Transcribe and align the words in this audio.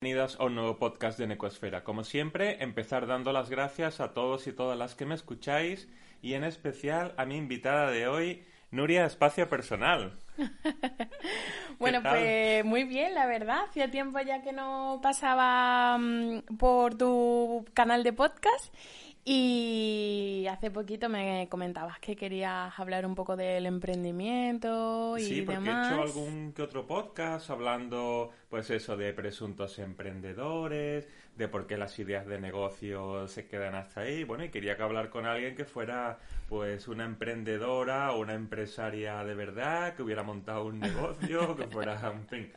Bienvenidos 0.00 0.38
a 0.38 0.44
un 0.44 0.54
nuevo 0.54 0.76
podcast 0.76 1.18
de 1.18 1.26
Necosfera. 1.26 1.82
Como 1.82 2.04
siempre, 2.04 2.62
empezar 2.62 3.08
dando 3.08 3.32
las 3.32 3.50
gracias 3.50 3.98
a 3.98 4.12
todos 4.12 4.46
y 4.46 4.52
todas 4.52 4.78
las 4.78 4.94
que 4.94 5.06
me 5.06 5.16
escucháis 5.16 5.88
y 6.22 6.34
en 6.34 6.44
especial 6.44 7.14
a 7.16 7.24
mi 7.24 7.36
invitada 7.36 7.90
de 7.90 8.06
hoy, 8.06 8.44
Nuria 8.70 9.04
Espacio 9.04 9.48
Personal. 9.48 10.16
bueno, 11.80 12.00
pues 12.00 12.64
muy 12.64 12.84
bien, 12.84 13.12
la 13.12 13.26
verdad. 13.26 13.64
Hacía 13.68 13.90
tiempo 13.90 14.20
ya 14.20 14.40
que 14.40 14.52
no 14.52 15.00
pasaba 15.02 15.98
mm, 15.98 16.42
por 16.58 16.96
tu 16.96 17.64
canal 17.74 18.04
de 18.04 18.12
podcast 18.12 18.72
y 19.30 20.46
hace 20.46 20.70
poquito 20.70 21.10
me 21.10 21.48
comentabas 21.50 21.98
que 21.98 22.16
querías 22.16 22.78
hablar 22.78 23.04
un 23.04 23.14
poco 23.14 23.36
del 23.36 23.66
emprendimiento 23.66 25.18
y 25.18 25.22
sí, 25.22 25.42
porque 25.42 25.60
demás. 25.60 25.92
he 25.92 25.94
hecho 25.94 26.02
algún 26.02 26.52
que 26.54 26.62
otro 26.62 26.86
podcast 26.86 27.50
hablando, 27.50 28.30
pues 28.48 28.70
eso, 28.70 28.96
de 28.96 29.12
presuntos 29.12 29.78
emprendedores, 29.80 31.06
de 31.36 31.46
por 31.46 31.66
qué 31.66 31.76
las 31.76 31.98
ideas 31.98 32.26
de 32.26 32.40
negocio 32.40 33.28
se 33.28 33.46
quedan 33.46 33.74
hasta 33.74 34.00
ahí. 34.00 34.24
Bueno, 34.24 34.44
y 34.44 34.48
quería 34.48 34.78
que 34.78 34.82
hablar 34.82 35.10
con 35.10 35.26
alguien 35.26 35.54
que 35.54 35.66
fuera, 35.66 36.18
pues, 36.48 36.88
una 36.88 37.04
emprendedora 37.04 38.12
o 38.12 38.20
una 38.20 38.32
empresaria 38.32 39.22
de 39.24 39.34
verdad, 39.34 39.94
que 39.94 40.02
hubiera 40.02 40.22
montado 40.22 40.64
un 40.64 40.80
negocio, 40.80 41.54
que 41.54 41.66
fuera, 41.66 42.00
en 42.10 42.26
fin, 42.28 42.52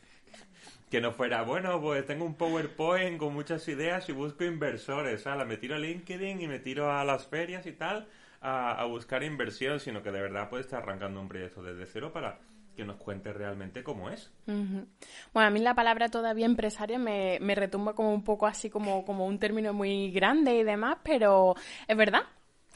que 0.92 1.00
no 1.00 1.14
fuera, 1.14 1.42
bueno, 1.44 1.80
pues 1.80 2.06
tengo 2.06 2.26
un 2.26 2.36
PowerPoint 2.36 3.18
con 3.18 3.34
muchas 3.34 3.66
ideas 3.70 4.10
y 4.10 4.12
busco 4.12 4.44
inversores, 4.44 5.22
¿sabes? 5.22 5.48
Me 5.48 5.56
tiro 5.56 5.76
a 5.76 5.80
LinkedIn 5.80 6.42
y 6.42 6.48
me 6.50 6.60
tiro 6.60 6.92
a 6.92 7.06
las 7.06 7.26
ferias 7.28 7.66
y 7.66 7.72
tal 7.72 8.10
a, 8.42 8.84
buscar 8.86 9.24
inversión, 9.24 9.80
sino 9.80 10.04
que 10.04 10.12
de 10.12 10.22
verdad 10.22 10.50
puede 10.50 10.64
estar 10.64 10.84
arrancando 10.84 11.22
un 11.22 11.30
proyecto 11.30 11.64
desde 11.64 11.86
cero 11.86 12.12
para 12.12 12.40
que 12.76 12.84
nos 12.84 12.98
cuente 12.98 13.32
realmente 13.32 13.84
cómo 13.84 14.10
es. 14.10 14.34
Bueno, 14.46 15.48
a 15.48 15.50
mí 15.50 15.62
la 15.62 15.76
palabra 15.76 16.10
todavía 16.10 16.46
empresaria 16.46 17.00
me, 17.00 17.38
me 17.40 17.56
retumba 17.56 17.94
como 17.94 18.14
un 18.14 18.26
poco 18.26 18.46
así 18.46 18.70
como, 18.70 19.06
como 19.06 19.26
un 19.26 19.40
término 19.40 19.72
muy 19.72 20.12
grande 20.12 20.58
y 20.58 20.64
demás, 20.64 20.98
pero 21.04 21.56
es 21.88 21.96
verdad. 21.96 22.24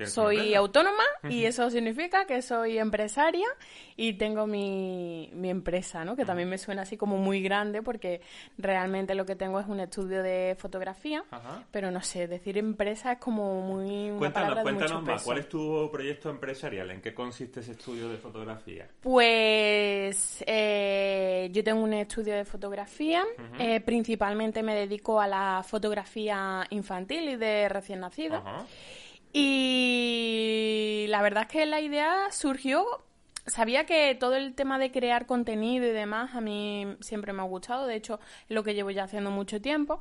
Soy 0.04 0.54
autónoma 0.56 1.04
y 1.30 1.46
eso 1.46 1.70
significa 1.70 2.26
que 2.26 2.42
soy 2.42 2.78
empresaria 2.78 3.48
y 3.96 4.14
tengo 4.14 4.46
mi, 4.46 5.30
mi 5.34 5.50
empresa, 5.50 6.04
¿no? 6.04 6.16
Que 6.16 6.26
también 6.26 6.50
me 6.50 6.58
suena 6.58 6.82
así 6.82 6.98
como 6.98 7.18
muy 7.18 7.42
grande 7.42 7.82
porque 7.82 8.22
realmente 8.58 9.16
lo 9.16 9.26
que 9.26 9.36
tengo 9.36 9.60
es 9.60 9.68
un 9.68 9.80
estudio 9.80 10.22
de 10.22 10.56
fotografía, 10.60 11.24
Ajá. 11.32 11.64
pero 11.72 11.92
no 11.92 12.02
sé, 12.02 12.28
decir 12.28 12.58
empresa 12.58 13.14
es 13.14 13.20
como 13.20 13.62
muy 13.62 14.10
una 14.10 14.20
Cuéntanos, 14.20 14.56
de 14.58 14.62
cuéntanos 14.64 14.92
mucho 14.94 15.06
más, 15.06 15.14
peso. 15.16 15.26
¿cuál 15.26 15.38
es 15.38 15.50
tu 15.50 15.90
proyecto 15.92 16.30
empresarial? 16.30 16.92
¿En 16.92 17.02
qué 17.02 17.14
consiste 17.14 17.62
ese 17.62 17.72
estudio 17.72 18.10
de 18.10 18.18
fotografía? 18.18 18.88
Pues 19.02 20.44
eh, 20.46 21.50
yo 21.52 21.64
tengo 21.64 21.82
un 21.82 21.94
estudio 21.94 22.36
de 22.36 22.44
fotografía, 22.44 23.24
eh, 23.60 23.80
principalmente 23.80 24.62
me 24.62 24.76
dedico 24.76 25.22
a 25.22 25.28
la 25.28 25.64
fotografía 25.66 26.66
infantil 26.70 27.30
y 27.30 27.36
de 27.38 27.70
recién 27.70 28.02
nacido. 28.02 28.36
Ajá. 28.38 28.66
Y 29.38 31.08
la 31.10 31.22
verdad 31.22 31.44
es 31.44 31.50
que 31.50 31.66
la 31.66 31.82
idea 31.82 32.32
surgió, 32.32 32.86
sabía 33.46 33.86
que 33.86 34.16
todo 34.16 34.34
el 34.38 34.56
tema 34.56 34.80
de 34.80 34.94
crear 34.94 35.26
contenido 35.26 35.86
y 35.86 35.90
demás 35.90 36.36
a 36.36 36.40
mí 36.40 36.96
siempre 37.02 37.34
me 37.34 37.42
ha 37.42 37.46
gustado, 37.46 37.86
de 37.86 37.96
hecho 37.96 38.22
es 38.48 38.56
lo 38.56 38.64
que 38.64 38.74
llevo 38.74 38.92
ya 38.92 39.04
haciendo 39.04 39.32
mucho 39.32 39.60
tiempo. 39.60 40.00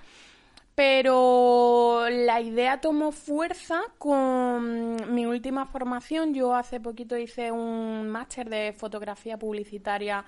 Pero 0.76 2.06
la 2.10 2.40
idea 2.40 2.80
tomó 2.80 3.10
fuerza 3.10 3.82
con 3.98 5.12
mi 5.12 5.26
última 5.26 5.66
formación. 5.66 6.32
Yo 6.32 6.54
hace 6.54 6.78
poquito 6.78 7.16
hice 7.16 7.50
un 7.50 8.08
máster 8.08 8.48
de 8.48 8.72
fotografía 8.72 9.36
publicitaria 9.36 10.24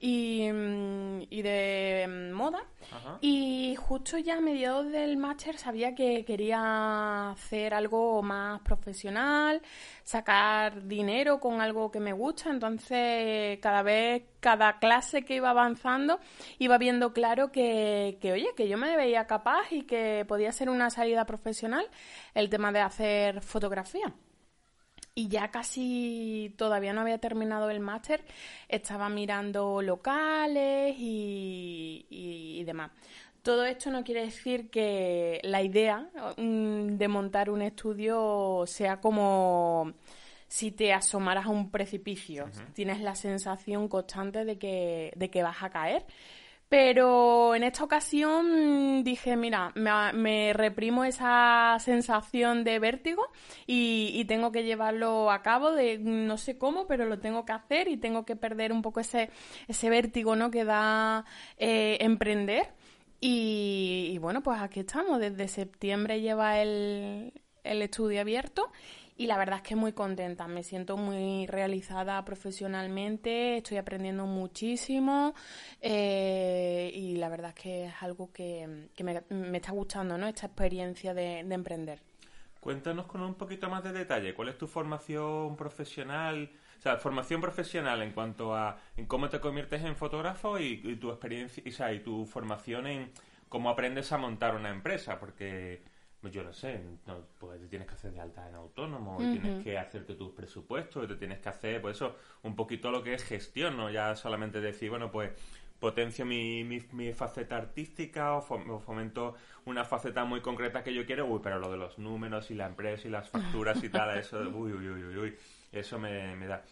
y, 0.00 0.50
mm, 0.52 1.22
y 1.30 1.42
de 1.42 2.06
mm, 2.08 2.32
moda. 2.32 2.64
Ajá. 2.92 3.18
Y 3.20 3.74
justo 3.76 4.16
ya 4.18 4.36
a 4.36 4.40
mediados 4.40 4.90
del 4.90 5.16
máster 5.16 5.58
sabía 5.58 5.94
que 5.94 6.24
quería 6.24 7.30
hacer 7.30 7.74
algo 7.74 8.22
más 8.22 8.60
profesional, 8.60 9.60
sacar 10.04 10.86
dinero 10.86 11.40
con 11.40 11.60
algo 11.60 11.90
que 11.90 12.00
me 12.00 12.12
gusta. 12.12 12.50
Entonces, 12.50 13.58
cada 13.60 13.82
vez, 13.82 14.24
cada 14.40 14.78
clase 14.78 15.24
que 15.24 15.36
iba 15.36 15.50
avanzando, 15.50 16.20
iba 16.58 16.78
viendo 16.78 17.12
claro 17.12 17.50
que, 17.50 18.18
que, 18.20 18.32
oye, 18.32 18.48
que 18.56 18.68
yo 18.68 18.78
me 18.78 18.96
veía 18.96 19.26
capaz 19.26 19.72
y 19.72 19.82
que 19.82 20.24
podía 20.28 20.52
ser 20.52 20.70
una 20.70 20.90
salida 20.90 21.24
profesional 21.26 21.86
el 22.34 22.48
tema 22.48 22.72
de 22.72 22.80
hacer 22.80 23.42
fotografía. 23.42 24.14
Y 25.18 25.26
ya 25.26 25.48
casi 25.50 26.54
todavía 26.56 26.92
no 26.92 27.00
había 27.00 27.18
terminado 27.18 27.70
el 27.70 27.80
máster, 27.80 28.24
estaba 28.68 29.08
mirando 29.08 29.82
locales 29.82 30.94
y, 30.96 32.06
y- 32.08 32.60
y 32.60 32.64
demás. 32.64 32.92
Todo 33.42 33.64
esto 33.64 33.90
no 33.90 34.04
quiere 34.04 34.22
decir 34.22 34.70
que 34.70 35.40
la 35.42 35.60
idea 35.62 36.08
mm, 36.36 36.96
de 36.98 37.08
montar 37.08 37.50
un 37.50 37.62
estudio 37.62 38.62
sea 38.66 39.00
como 39.00 39.92
si 40.46 40.70
te 40.70 40.92
asomaras 40.92 41.46
a 41.46 41.50
un 41.50 41.70
precipicio. 41.72 42.48
Tienes 42.74 43.00
la 43.00 43.16
sensación 43.16 43.88
constante 43.88 44.44
de 44.44 44.56
que, 44.56 45.12
de 45.16 45.30
que 45.30 45.42
vas 45.42 45.62
a 45.64 45.70
caer. 45.70 46.04
Pero 46.68 47.54
en 47.54 47.64
esta 47.64 47.82
ocasión 47.82 49.02
dije, 49.02 49.36
mira, 49.36 49.72
me, 49.74 50.12
me 50.12 50.52
reprimo 50.52 51.04
esa 51.04 51.76
sensación 51.80 52.62
de 52.62 52.78
vértigo 52.78 53.22
y, 53.66 54.10
y 54.14 54.26
tengo 54.26 54.52
que 54.52 54.64
llevarlo 54.64 55.30
a 55.30 55.42
cabo 55.42 55.72
de 55.72 55.98
no 55.98 56.36
sé 56.36 56.58
cómo, 56.58 56.86
pero 56.86 57.06
lo 57.06 57.20
tengo 57.20 57.46
que 57.46 57.52
hacer 57.52 57.88
y 57.88 57.96
tengo 57.96 58.26
que 58.26 58.36
perder 58.36 58.72
un 58.72 58.82
poco 58.82 59.00
ese, 59.00 59.30
ese 59.66 59.88
vértigo 59.88 60.36
¿no? 60.36 60.50
que 60.50 60.64
da 60.64 61.24
eh, 61.56 61.96
emprender. 62.00 62.74
Y, 63.20 64.10
y 64.12 64.18
bueno, 64.18 64.42
pues 64.42 64.60
aquí 64.60 64.80
estamos. 64.80 65.20
Desde 65.20 65.48
septiembre 65.48 66.20
lleva 66.20 66.60
el, 66.60 67.32
el 67.64 67.82
estudio 67.82 68.20
abierto 68.20 68.70
y 69.18 69.26
la 69.26 69.36
verdad 69.36 69.56
es 69.56 69.62
que 69.62 69.76
muy 69.76 69.92
contenta. 69.92 70.46
Me 70.46 70.62
siento 70.62 70.96
muy 70.96 71.46
realizada 71.48 72.24
profesionalmente, 72.24 73.58
estoy 73.58 73.76
aprendiendo 73.76 74.26
muchísimo 74.26 75.34
eh, 75.82 76.90
y 76.94 77.16
la 77.16 77.28
verdad 77.28 77.52
es 77.54 77.62
que 77.62 77.84
es 77.86 77.94
algo 78.00 78.32
que, 78.32 78.88
me, 79.02 79.56
está 79.56 79.72
gustando, 79.72 80.16
¿no? 80.16 80.28
Esta 80.28 80.46
experiencia 80.46 81.14
de, 81.14 81.42
de 81.44 81.54
emprender. 81.54 82.00
Cuéntanos 82.60 83.06
con 83.06 83.22
un 83.22 83.34
poquito 83.34 83.68
más 83.68 83.82
de 83.82 83.92
detalle, 83.92 84.34
¿cuál 84.34 84.50
es 84.50 84.58
tu 84.58 84.68
formación 84.68 85.56
profesional? 85.56 86.50
O 86.78 86.80
sea, 86.80 86.96
formación 86.98 87.40
profesional 87.40 88.02
en 88.02 88.12
cuanto 88.12 88.54
a 88.54 88.78
en 88.96 89.06
cómo 89.06 89.28
te 89.28 89.40
conviertes 89.40 89.82
en 89.82 89.96
fotógrafo 89.96 90.60
y, 90.60 90.80
y 90.84 90.94
tu 90.94 91.10
experiencia, 91.10 91.60
y, 91.66 91.70
o 91.70 91.72
sea, 91.72 91.92
y 91.92 92.00
tu 92.00 92.24
formación 92.24 92.86
en 92.86 93.10
cómo 93.48 93.68
aprendes 93.68 94.12
a 94.12 94.18
montar 94.18 94.54
una 94.54 94.70
empresa, 94.70 95.18
porque 95.18 95.82
yo 96.22 96.42
no 96.42 96.52
sé, 96.52 96.80
no, 97.06 97.24
pues 97.38 97.60
te 97.60 97.68
tienes 97.68 97.88
que 97.88 97.94
hacer 97.94 98.12
de 98.12 98.20
alta 98.20 98.48
en 98.48 98.54
autónomo, 98.56 99.22
y 99.22 99.28
tienes 99.28 99.54
que 99.62 99.78
hacerte 99.78 100.14
tus 100.14 100.32
presupuestos, 100.32 101.04
y 101.04 101.08
te 101.08 101.14
tienes 101.16 101.38
que 101.40 101.48
hacer, 101.48 101.80
pues 101.80 101.96
eso, 101.96 102.16
un 102.42 102.56
poquito 102.56 102.90
lo 102.90 103.02
que 103.02 103.14
es 103.14 103.22
gestión, 103.24 103.76
no 103.76 103.90
ya 103.90 104.16
solamente 104.16 104.60
decir, 104.60 104.90
bueno, 104.90 105.10
pues 105.12 105.30
potencio 105.78 106.26
mi, 106.26 106.64
mi, 106.64 106.80
mi 106.92 107.12
faceta 107.12 107.56
artística 107.56 108.34
o, 108.34 108.42
fom- 108.44 108.68
o 108.68 108.80
fomento 108.80 109.36
una 109.64 109.84
faceta 109.84 110.24
muy 110.24 110.40
concreta 110.40 110.82
que 110.82 110.92
yo 110.92 111.06
quiero, 111.06 111.26
uy, 111.26 111.38
pero 111.42 111.60
lo 111.60 111.70
de 111.70 111.76
los 111.76 111.98
números 111.98 112.50
y 112.50 112.54
la 112.54 112.66
empresa 112.66 113.06
y 113.06 113.10
las 113.12 113.30
facturas 113.30 113.84
y 113.84 113.88
tal, 113.88 114.18
eso, 114.18 114.38
uy, 114.54 114.72
uy, 114.72 114.88
uy, 114.88 115.04
uy, 115.04 115.16
uy, 115.18 115.36
eso 115.70 115.98
me, 116.00 116.34
me 116.36 116.46
da. 116.48 116.64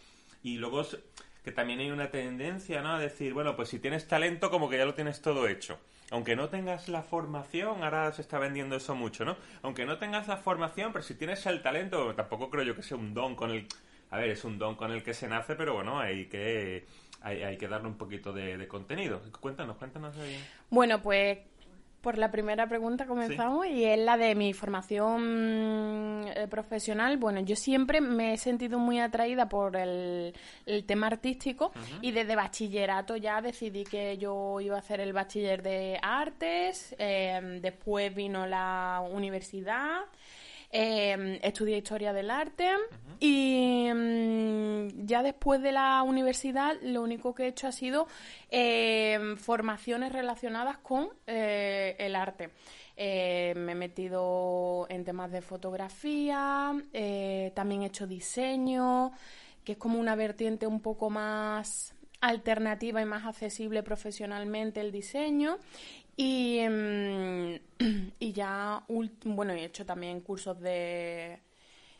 Y 0.43 0.57
luego 0.57 0.83
que 1.43 1.51
también 1.53 1.79
hay 1.79 1.89
una 1.91 2.11
tendencia, 2.11 2.81
¿no? 2.81 2.95
A 2.95 2.99
decir, 2.99 3.33
bueno, 3.33 3.55
pues 3.55 3.69
si 3.69 3.79
tienes 3.79 4.07
talento, 4.07 4.49
como 4.51 4.69
que 4.69 4.77
ya 4.77 4.85
lo 4.85 4.93
tienes 4.93 5.21
todo 5.21 5.47
hecho. 5.47 5.79
Aunque 6.11 6.35
no 6.35 6.47
tengas 6.49 6.87
la 6.87 7.03
formación, 7.03 7.83
ahora 7.83 8.11
se 8.13 8.21
está 8.21 8.39
vendiendo 8.39 8.77
eso 8.77 8.95
mucho, 8.95 9.25
¿no? 9.25 9.35
Aunque 9.61 9.85
no 9.85 9.97
tengas 9.97 10.27
la 10.27 10.37
formación, 10.37 10.93
pero 10.93 11.03
si 11.03 11.15
tienes 11.15 11.45
el 11.45 11.61
talento, 11.61 12.15
tampoco 12.15 12.49
creo 12.49 12.63
yo 12.63 12.75
que 12.75 12.83
sea 12.83 12.97
un 12.97 13.13
don 13.13 13.35
con 13.35 13.51
el... 13.51 13.67
A 14.09 14.17
ver, 14.17 14.29
es 14.29 14.45
un 14.45 14.57
don 14.57 14.75
con 14.75 14.91
el 14.91 15.03
que 15.03 15.13
se 15.13 15.27
nace, 15.27 15.55
pero 15.55 15.73
bueno, 15.73 15.99
hay 15.99 16.27
que, 16.27 16.85
hay, 17.21 17.43
hay 17.43 17.57
que 17.57 17.67
darle 17.67 17.89
un 17.89 17.97
poquito 17.97 18.31
de, 18.31 18.65
contenido. 18.69 19.21
Cuéntanos, 19.41 19.75
cuéntanos 19.75 20.15
ahí. 20.17 20.41
Bueno, 20.69 21.01
pues 21.01 21.39
por 22.07 22.17
la 22.17 22.31
primera 22.31 22.65
pregunta 22.69 23.05
comenzamos 23.05 23.67
y 23.67 23.83
es 23.83 23.99
la 23.99 24.15
de 24.15 24.33
mi 24.33 24.53
formación 24.53 26.23
eh, 26.33 26.47
profesional. 26.49 27.17
Bueno, 27.17 27.41
yo 27.41 27.57
siempre 27.57 27.99
me 27.99 28.31
he 28.31 28.37
sentido 28.37 28.79
muy 28.79 29.01
atraída 29.01 29.49
por 29.49 29.75
el, 29.75 30.33
tema 30.85 31.07
artístico 31.07 31.73
y 32.01 32.13
desde 32.13 32.37
bachillerato 32.37 33.17
ya 33.17 33.41
decidí 33.41 33.83
que 33.83 34.17
yo 34.17 34.61
iba 34.61 34.77
a 34.77 34.79
hacer 34.79 35.01
el 35.01 35.11
bachiller 35.11 35.61
de 35.61 35.99
artes, 36.01 36.95
eh, 36.97 37.59
después 37.61 38.15
vino 38.15 38.47
la 38.47 39.03
universidad. 39.11 40.05
Eh, 40.71 41.39
estudié 41.43 41.77
historia 41.77 42.11
del 42.11 42.29
arte 42.29 42.69
y 43.19 43.89
mm, 43.93 45.05
ya 45.05 45.23
después 45.23 45.61
de 45.61 45.71
la 45.71 46.03
universidad 46.03 46.75
lo 46.81 47.01
único 47.01 47.33
que 47.33 47.43
he 47.43 47.47
hecho 47.47 47.67
ha 47.67 47.71
sido 47.71 48.07
em, 48.49 49.37
formaciones 49.37 50.11
relacionadas 50.11 50.77
con 50.77 51.09
eh, 51.25 51.95
el 51.99 52.15
arte. 52.15 52.51
Eh, 52.95 53.53
me 53.55 53.73
he 53.73 53.75
metido 53.75 54.87
en 54.89 55.03
temas 55.05 55.31
de 55.31 55.41
fotografía, 55.41 56.73
eh, 56.93 57.51
también 57.55 57.83
he 57.83 57.87
hecho 57.87 58.07
diseño, 58.07 59.11
que 59.63 59.73
es 59.73 59.77
como 59.77 59.99
una 59.99 60.15
vertiente 60.15 60.67
un 60.67 60.81
poco 60.81 61.09
más 61.09 61.93
alternativa 62.21 63.01
y 63.01 63.05
más 63.05 63.25
accesible 63.25 63.83
profesionalmente 63.83 64.81
el 64.81 64.91
diseño 64.91 65.59
y, 66.17 66.57
em, 66.57 67.59
y 68.19 68.33
ya, 68.33 68.83
bueno, 69.23 69.53
he 69.53 69.63
hecho 69.63 69.85
también 69.85 70.21
cursos 70.21 70.59
de 70.59 71.39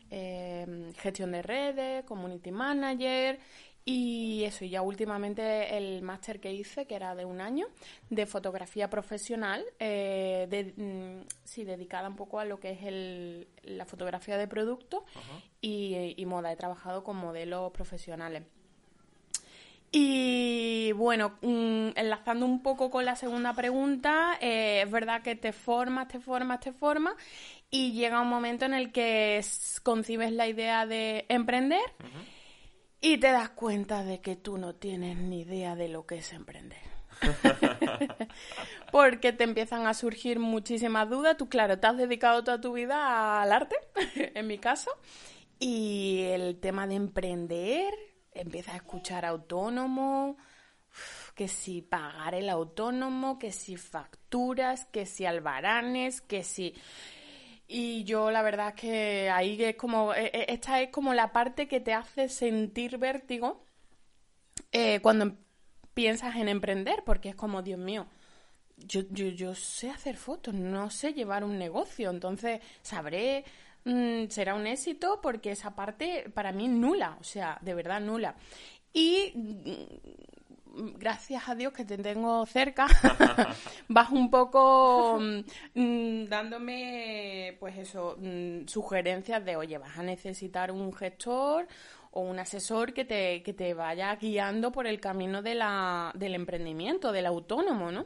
em, 0.10 0.92
gestión 0.96 1.32
de 1.32 1.42
redes, 1.44 2.04
community 2.06 2.52
manager 2.52 3.40
y 3.86 4.44
eso, 4.44 4.66
y 4.66 4.70
ya 4.70 4.82
últimamente 4.82 5.78
el 5.78 6.02
máster 6.02 6.42
que 6.42 6.52
hice, 6.52 6.88
que 6.88 6.96
era 6.96 7.16
de 7.16 7.26
un 7.26 7.40
año, 7.40 7.68
de 8.10 8.26
fotografía 8.26 8.90
profesional, 8.90 9.64
eh, 9.80 10.48
de, 10.50 10.74
mm, 10.76 11.28
sí, 11.46 11.64
dedicada 11.64 12.10
un 12.10 12.16
poco 12.18 12.40
a 12.40 12.46
lo 12.46 12.60
que 12.60 12.72
es 12.72 12.84
el, 12.84 13.48
la 13.64 13.86
fotografía 13.86 14.38
de 14.38 14.48
producto 14.48 15.06
y, 15.62 16.16
y 16.18 16.26
moda. 16.26 16.52
He 16.52 16.58
trabajado 16.58 17.04
con 17.04 17.16
modelos 17.18 17.72
profesionales. 17.72 18.44
Y 19.92 20.92
bueno, 20.94 21.38
mm, 21.42 21.90
enlazando 21.96 22.46
un 22.46 22.62
poco 22.62 22.90
con 22.90 23.06
la 23.06 23.16
segunda 23.16 23.54
pregunta, 23.54 24.38
eh, 24.42 24.82
es 24.84 24.92
verdad 24.92 25.22
que 25.22 25.36
te 25.36 25.54
formas, 25.54 26.08
te 26.10 26.20
formas, 26.20 26.60
te 26.60 26.74
formas 26.74 27.16
y 27.70 27.94
llega 27.94 28.22
un 28.22 28.30
momento 28.30 28.66
en 28.66 28.74
el 28.74 28.92
que 28.92 29.44
concibes 29.84 30.32
la 30.32 30.48
idea 30.48 30.86
de 30.86 31.26
emprender 31.30 31.82
y 33.00 33.18
te 33.18 33.32
das 33.32 33.50
cuenta 33.50 34.04
de 34.04 34.20
que 34.20 34.36
tú 34.36 34.58
no 34.58 34.76
tienes 34.76 35.18
ni 35.18 35.42
idea 35.42 35.76
de 35.76 35.88
lo 35.88 36.06
que 36.06 36.18
es 36.18 36.34
emprender. 36.34 36.80
Porque 38.92 39.34
te 39.34 39.44
empiezan 39.44 39.88
a 39.88 39.94
surgir 39.94 40.40
muchísimas 40.40 41.10
dudas. 41.10 41.38
Tú, 41.38 41.50
claro, 41.50 41.80
te 41.80 41.88
has 41.88 41.98
dedicado 41.98 42.44
toda 42.44 42.62
tu 42.62 42.74
vida 42.74 43.42
al 43.42 43.52
arte, 43.52 43.76
en 44.16 44.48
mi 44.48 44.58
caso, 44.58 44.92
y 45.60 46.24
el 46.26 46.60
tema 46.60 46.88
de 46.88 46.96
emprender 46.96 47.94
empiezas 48.40 48.74
a 48.74 48.78
escuchar 48.78 49.26
autónomo, 49.26 50.38
que 51.36 51.48
si 51.48 51.82
pagar 51.82 52.34
el 52.34 52.50
autónomo, 52.50 53.38
que 53.38 53.52
si 53.52 53.78
facturas, 53.78 54.86
que 54.86 55.06
si 55.06 55.26
albaranes, 55.26 56.22
que 56.22 56.44
si... 56.44 56.74
Y 57.68 58.06
yo 58.06 58.32
la 58.32 58.42
verdad 58.42 58.70
es 58.70 58.76
que 58.76 59.30
ahí 59.30 59.62
es 59.62 59.76
como, 59.76 60.14
e, 60.14 60.28
e, 60.28 60.54
esta 60.54 60.82
es 60.82 60.90
como 60.90 61.14
la 61.14 61.34
parte 61.34 61.68
que 61.68 61.82
te 61.82 61.94
hace 61.94 62.30
sentir 62.30 62.98
vértigo 62.98 63.66
eh, 64.72 65.00
cuando 65.02 65.36
piensas 65.94 66.36
en 66.38 66.48
emprender, 66.48 67.04
porque 67.06 67.30
es 67.30 67.36
como, 67.36 67.62
Dios 67.62 67.80
mío, 67.80 68.08
yo, 68.78 69.02
yo, 69.10 69.28
yo 69.28 69.56
sé 69.56 69.90
hacer 69.90 70.16
fotos, 70.16 70.54
no 70.54 70.90
sé 70.90 71.14
llevar 71.14 71.44
un 71.44 71.58
negocio, 71.58 72.10
entonces 72.10 72.62
sabré 72.82 73.44
Mm, 73.88 74.28
será 74.30 74.54
un 74.54 74.68
éxito 74.68 75.22
porque 75.22 75.52
esa 75.52 75.74
parte 75.74 76.30
para 76.34 76.52
mí 76.52 76.68
nula, 76.68 77.18
o 77.22 77.24
sea, 77.24 77.58
de 77.62 77.74
verdad 77.74 78.02
nula. 78.02 78.36
Y 78.92 79.32
mm, 79.34 80.98
gracias 80.98 81.48
a 81.48 81.56
Dios 81.56 81.72
que 81.72 81.86
te 81.86 81.98
tengo 81.98 82.46
cerca, 82.46 82.88
vas 83.88 84.10
un 84.12 84.30
poco 84.30 85.20
mm, 85.74 86.26
dándome, 86.26 87.56
pues 87.62 87.78
eso, 87.78 88.18
sugerencias 88.66 89.46
de, 89.46 89.56
oye, 89.56 89.78
vas 89.78 89.98
a 89.98 90.04
necesitar 90.04 90.70
un 90.70 90.92
gestor 90.92 91.68
o 92.12 92.22
un 92.22 92.40
asesor 92.40 92.94
que 92.94 93.06
te, 93.06 93.42
que 93.42 93.54
te 93.54 93.74
vaya 93.74 94.14
guiando 94.18 94.74
por 94.74 94.86
el 94.86 95.00
camino 95.00 95.42
de 95.42 95.56
la, 95.56 96.12
del 96.14 96.36
emprendimiento, 96.36 97.14
del 97.14 97.26
autónomo, 97.26 97.90
¿no? 97.90 98.06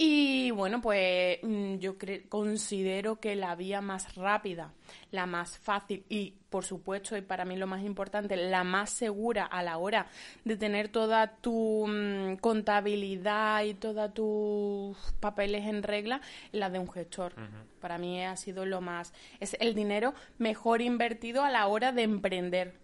Y 0.00 0.52
bueno, 0.52 0.80
pues 0.80 1.40
mm, 1.42 1.78
yo 1.78 1.96
considero 2.28 3.18
que 3.18 3.34
la 3.34 3.56
vía 3.56 3.80
más 3.80 4.14
rápida, 4.14 4.72
la 5.10 5.26
más 5.26 5.58
fácil 5.58 6.04
y, 6.08 6.34
por 6.50 6.64
supuesto, 6.64 7.16
y 7.16 7.20
para 7.20 7.44
mí 7.44 7.56
lo 7.56 7.66
más 7.66 7.82
importante, 7.82 8.36
la 8.36 8.62
más 8.62 8.90
segura 8.90 9.44
a 9.44 9.60
la 9.64 9.76
hora 9.76 10.06
de 10.44 10.56
tener 10.56 10.88
toda 10.88 11.38
tu 11.38 11.84
mm, 11.88 12.36
contabilidad 12.36 13.64
y 13.64 13.74
todos 13.74 14.14
tus 14.14 14.96
papeles 15.18 15.66
en 15.66 15.82
regla, 15.82 16.20
la 16.52 16.70
de 16.70 16.78
un 16.78 16.88
gestor. 16.88 17.34
Para 17.80 17.98
mí 17.98 18.24
ha 18.24 18.36
sido 18.36 18.64
lo 18.66 18.80
más, 18.80 19.12
es 19.40 19.56
el 19.58 19.74
dinero 19.74 20.14
mejor 20.38 20.80
invertido 20.80 21.42
a 21.42 21.50
la 21.50 21.66
hora 21.66 21.90
de 21.90 22.04
emprender, 22.04 22.74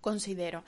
considero. 0.00 0.62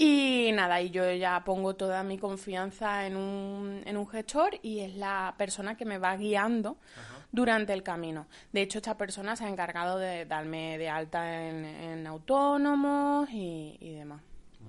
Y 0.00 0.52
nada, 0.54 0.80
y 0.80 0.90
yo 0.90 1.10
ya 1.10 1.42
pongo 1.44 1.74
toda 1.74 2.04
mi 2.04 2.18
confianza 2.18 3.04
en 3.04 3.16
un, 3.16 3.82
en 3.84 3.96
un 3.96 4.06
gestor 4.06 4.52
y 4.62 4.78
es 4.78 4.94
la 4.94 5.34
persona 5.36 5.76
que 5.76 5.84
me 5.84 5.98
va 5.98 6.16
guiando 6.16 6.76
durante 7.32 7.72
el 7.72 7.82
camino. 7.82 8.28
De 8.52 8.62
hecho, 8.62 8.78
esta 8.78 8.96
persona 8.96 9.34
se 9.34 9.44
ha 9.44 9.48
encargado 9.48 9.98
de 9.98 10.24
darme 10.24 10.78
de 10.78 10.88
alta 10.88 11.48
en, 11.48 11.64
en 11.64 12.06
autónomos 12.06 13.28
y, 13.30 13.76
y 13.80 13.94
demás. 13.94 14.22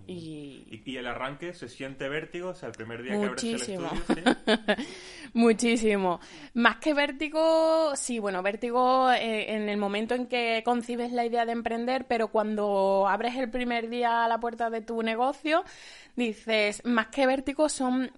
Y... 0.09 0.81
y... 0.85 0.97
el 0.97 1.06
arranque 1.06 1.53
se 1.53 1.69
siente 1.69 2.09
vértigo, 2.09 2.50
o 2.50 2.53
sea, 2.56 2.69
el 2.69 2.75
primer 2.75 3.03
día 3.03 3.19
que 3.19 3.25
abres 3.25 3.44
el 3.44 3.56
estudio, 3.56 3.91
Muchísimo. 5.33 6.19
Más 6.56 6.77
que 6.77 6.94
vértigo, 6.95 7.95
sí, 7.95 8.17
bueno, 8.17 8.41
vértigo 8.41 9.11
eh, 9.11 9.56
en 9.56 9.69
el 9.69 9.77
momento 9.77 10.15
en 10.15 10.25
que 10.25 10.63
concibes 10.65 11.11
la 11.11 11.25
idea 11.25 11.45
de 11.45 11.51
emprender, 11.51 12.06
pero 12.07 12.29
cuando 12.29 13.07
abres 13.07 13.35
el 13.35 13.50
primer 13.51 13.89
día 13.89 14.27
la 14.27 14.39
puerta 14.39 14.71
de 14.71 14.81
tu 14.81 15.03
negocio, 15.03 15.63
dices, 16.15 16.81
más 16.85 17.07
que 17.07 17.27
vértigo 17.27 17.69
son 17.69 18.12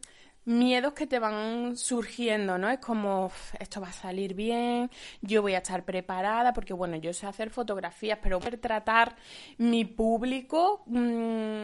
miedos 0.46 0.94
que 0.94 1.08
te 1.08 1.20
van 1.20 1.78
surgiendo, 1.78 2.58
¿no? 2.58 2.70
Es 2.70 2.80
como, 2.80 3.32
esto 3.60 3.82
va 3.82 3.90
a 3.90 3.94
salir 3.94 4.34
bien, 4.34 4.90
yo 5.22 5.42
voy 5.42 5.54
a 5.54 5.60
estar 5.60 5.86
preparada, 5.86 6.54
porque 6.54 6.74
bueno, 6.74 6.98
yo 6.98 7.14
sé 7.14 7.28
hacer 7.28 7.50
fotografías, 7.50 8.20
pero 8.22 8.40
poder 8.40 8.58
tratar 8.58 9.16
mi 9.58 9.86
público, 9.86 10.84
mmm, 10.88 11.64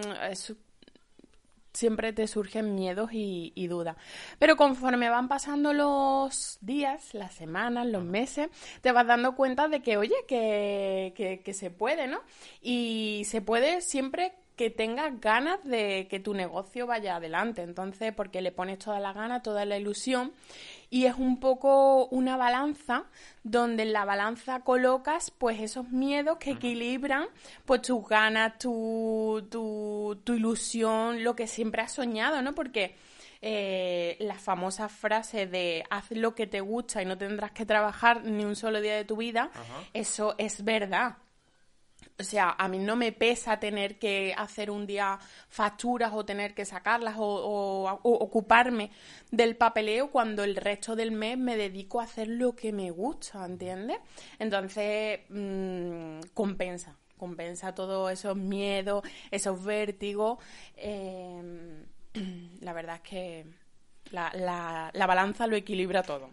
siempre 1.74 2.12
te 2.12 2.27
surgen 2.27 2.75
miedos 2.75 3.12
y, 3.13 3.68
dudas. 3.68 3.95
Pero 4.39 4.56
conforme 4.57 5.09
van 5.09 5.27
pasando 5.27 5.73
los 5.73 6.57
días, 6.62 7.13
las 7.13 7.33
semanas, 7.33 7.85
los 7.85 8.03
meses, 8.03 8.50
te 8.81 8.92
vas 8.92 9.06
dando 9.06 9.35
cuenta 9.35 9.68
de 9.68 9.81
que, 9.81 9.97
oye, 9.97 10.16
que, 10.28 11.13
que, 11.16 11.42
que 11.42 11.54
se 11.54 11.69
puede, 11.69 12.07
¿no? 12.07 12.21
Y 12.61 13.23
se 13.25 13.42
puede 13.42 13.81
siempre 13.81 14.33
que 14.57 14.71
tengas 14.71 15.21
ganas 15.21 15.64
de 15.64 16.07
que 16.09 16.19
tu 16.19 16.33
negocio 16.33 16.87
vaya 16.87 17.16
adelante. 17.16 17.61
Entonces, 17.61 18.11
porque 18.14 18.42
le 18.42 18.52
pones 18.52 18.80
toda 18.80 18.99
la 18.99 19.14
gana, 19.14 19.42
toda 19.42 19.64
la 19.66 19.78
ilusión. 19.78 20.33
Y 20.90 21.06
es 21.06 21.16
un 21.16 21.40
poco 21.40 22.07
una 22.07 22.37
balanza 22.37 23.06
donde 23.44 23.83
en 23.83 23.94
la 23.94 24.04
balanza 24.04 24.61
colocas 24.61 25.31
pues 25.31 25.59
esos 25.59 25.90
miedos 25.90 26.37
que 26.37 26.52
equilibran 26.52 27.28
pues 27.66 27.83
tus 27.83 28.07
ganas, 28.07 28.57
tu, 28.57 29.47
tu, 29.52 30.19
tu 30.23 30.33
ilusión, 30.33 31.23
lo 31.23 31.35
que 31.35 31.45
siempre 31.45 31.83
has 31.83 31.94
soñado, 31.94 32.42
¿no? 32.42 32.56
Porque 32.56 32.95
eh, 33.42 34.18
la 34.19 34.35
famosa 34.35 34.90
frase 34.90 35.45
de 35.45 35.83
haz 35.92 36.09
lo 36.11 36.33
que 36.33 36.47
te 36.47 36.61
gusta 36.61 37.02
y 37.02 37.06
no 37.06 37.18
tendrás 37.18 37.52
que 37.52 37.66
trabajar 37.66 38.23
ni 38.23 38.44
un 38.44 38.56
solo 38.56 38.81
día 38.81 38.95
de 38.95 39.06
tu 39.06 39.18
vida, 39.18 39.52
eso 39.94 40.33
es 40.40 40.64
verdad. 40.64 41.18
O 42.19 42.24
sea, 42.24 42.56
a 42.57 42.68
mí 42.68 42.80
no 42.80 42.95
me 42.95 43.12
pesa 43.12 43.59
tener 43.59 44.00
que 44.00 44.33
hacer 44.36 44.71
un 44.71 44.88
día 44.88 45.19
facturas 45.50 46.14
o 46.14 46.26
tener 46.26 46.56
que 46.56 46.66
sacarlas 46.66 47.16
o, 47.19 48.00
ocuparme 48.02 48.90
del 49.30 49.56
papeleo 49.56 50.09
cuando 50.09 50.44
el 50.44 50.56
resto 50.56 50.95
del 50.95 51.12
mes 51.12 51.38
me 51.38 51.56
dedico 51.57 52.02
a 52.02 52.06
hacer 52.06 52.28
lo 52.28 52.56
que 52.56 52.74
me 52.74 52.90
gusta, 52.90 53.45
¿entiendes? 53.45 54.00
Entonces, 54.40 55.19
mm, 55.30 56.21
compensa, 56.33 56.97
compensa 57.18 57.76
todos 57.76 58.12
esos 58.12 58.36
miedos, 58.36 59.04
esos 59.30 59.64
vértigos. 59.64 60.40
Em, 60.76 61.86
la 62.62 62.74
verdad 62.74 62.95
es 62.95 63.02
que 63.02 63.45
la, 64.09 64.31
la 64.92 65.06
balanza 65.06 65.45
lo 65.45 65.56
equilibra 65.56 66.02
todo. 66.02 66.31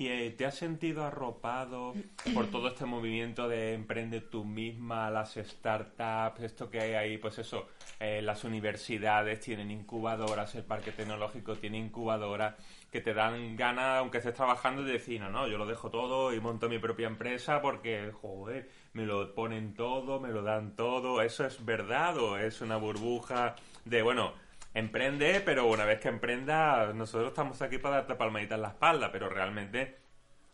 ¿Y 0.00 0.08
eh, 0.08 0.30
te 0.30 0.46
has 0.46 0.54
sentido 0.54 1.04
arropado 1.04 1.92
por 2.32 2.46
todo 2.46 2.68
este 2.68 2.86
movimiento 2.86 3.50
de 3.50 3.74
emprende 3.74 4.22
tú 4.22 4.46
misma, 4.46 5.10
las 5.10 5.34
startups, 5.34 6.40
esto 6.40 6.70
que 6.70 6.80
hay 6.80 6.94
ahí, 6.94 7.18
pues 7.18 7.38
eso, 7.38 7.68
eh, 7.98 8.22
las 8.22 8.44
universidades 8.44 9.40
tienen 9.40 9.70
incubadoras, 9.70 10.54
el 10.54 10.64
parque 10.64 10.92
tecnológico 10.92 11.56
tiene 11.56 11.76
incubadoras 11.76 12.54
que 12.90 13.02
te 13.02 13.12
dan 13.12 13.56
ganas, 13.56 13.98
aunque 13.98 14.16
estés 14.16 14.32
trabajando, 14.32 14.84
de 14.84 14.92
decir, 14.92 15.20
no, 15.20 15.28
no, 15.28 15.46
yo 15.46 15.58
lo 15.58 15.66
dejo 15.66 15.90
todo 15.90 16.32
y 16.32 16.40
monto 16.40 16.70
mi 16.70 16.78
propia 16.78 17.06
empresa 17.06 17.60
porque, 17.60 18.10
joder, 18.22 18.70
me 18.94 19.04
lo 19.04 19.34
ponen 19.34 19.74
todo, 19.74 20.18
me 20.18 20.30
lo 20.30 20.42
dan 20.42 20.76
todo, 20.76 21.20
¿eso 21.20 21.44
es 21.44 21.62
verdad 21.62 22.16
o 22.16 22.38
es 22.38 22.62
una 22.62 22.78
burbuja 22.78 23.54
de, 23.84 24.00
bueno, 24.00 24.32
emprende, 24.74 25.40
pero 25.44 25.66
una 25.66 25.84
vez 25.84 26.00
que 26.00 26.08
emprenda, 26.08 26.92
nosotros 26.92 27.28
estamos 27.28 27.60
aquí 27.62 27.78
para 27.78 27.96
darte 27.96 28.14
palmadita 28.14 28.54
en 28.54 28.62
la 28.62 28.68
espalda, 28.68 29.10
pero 29.10 29.28
realmente 29.28 29.98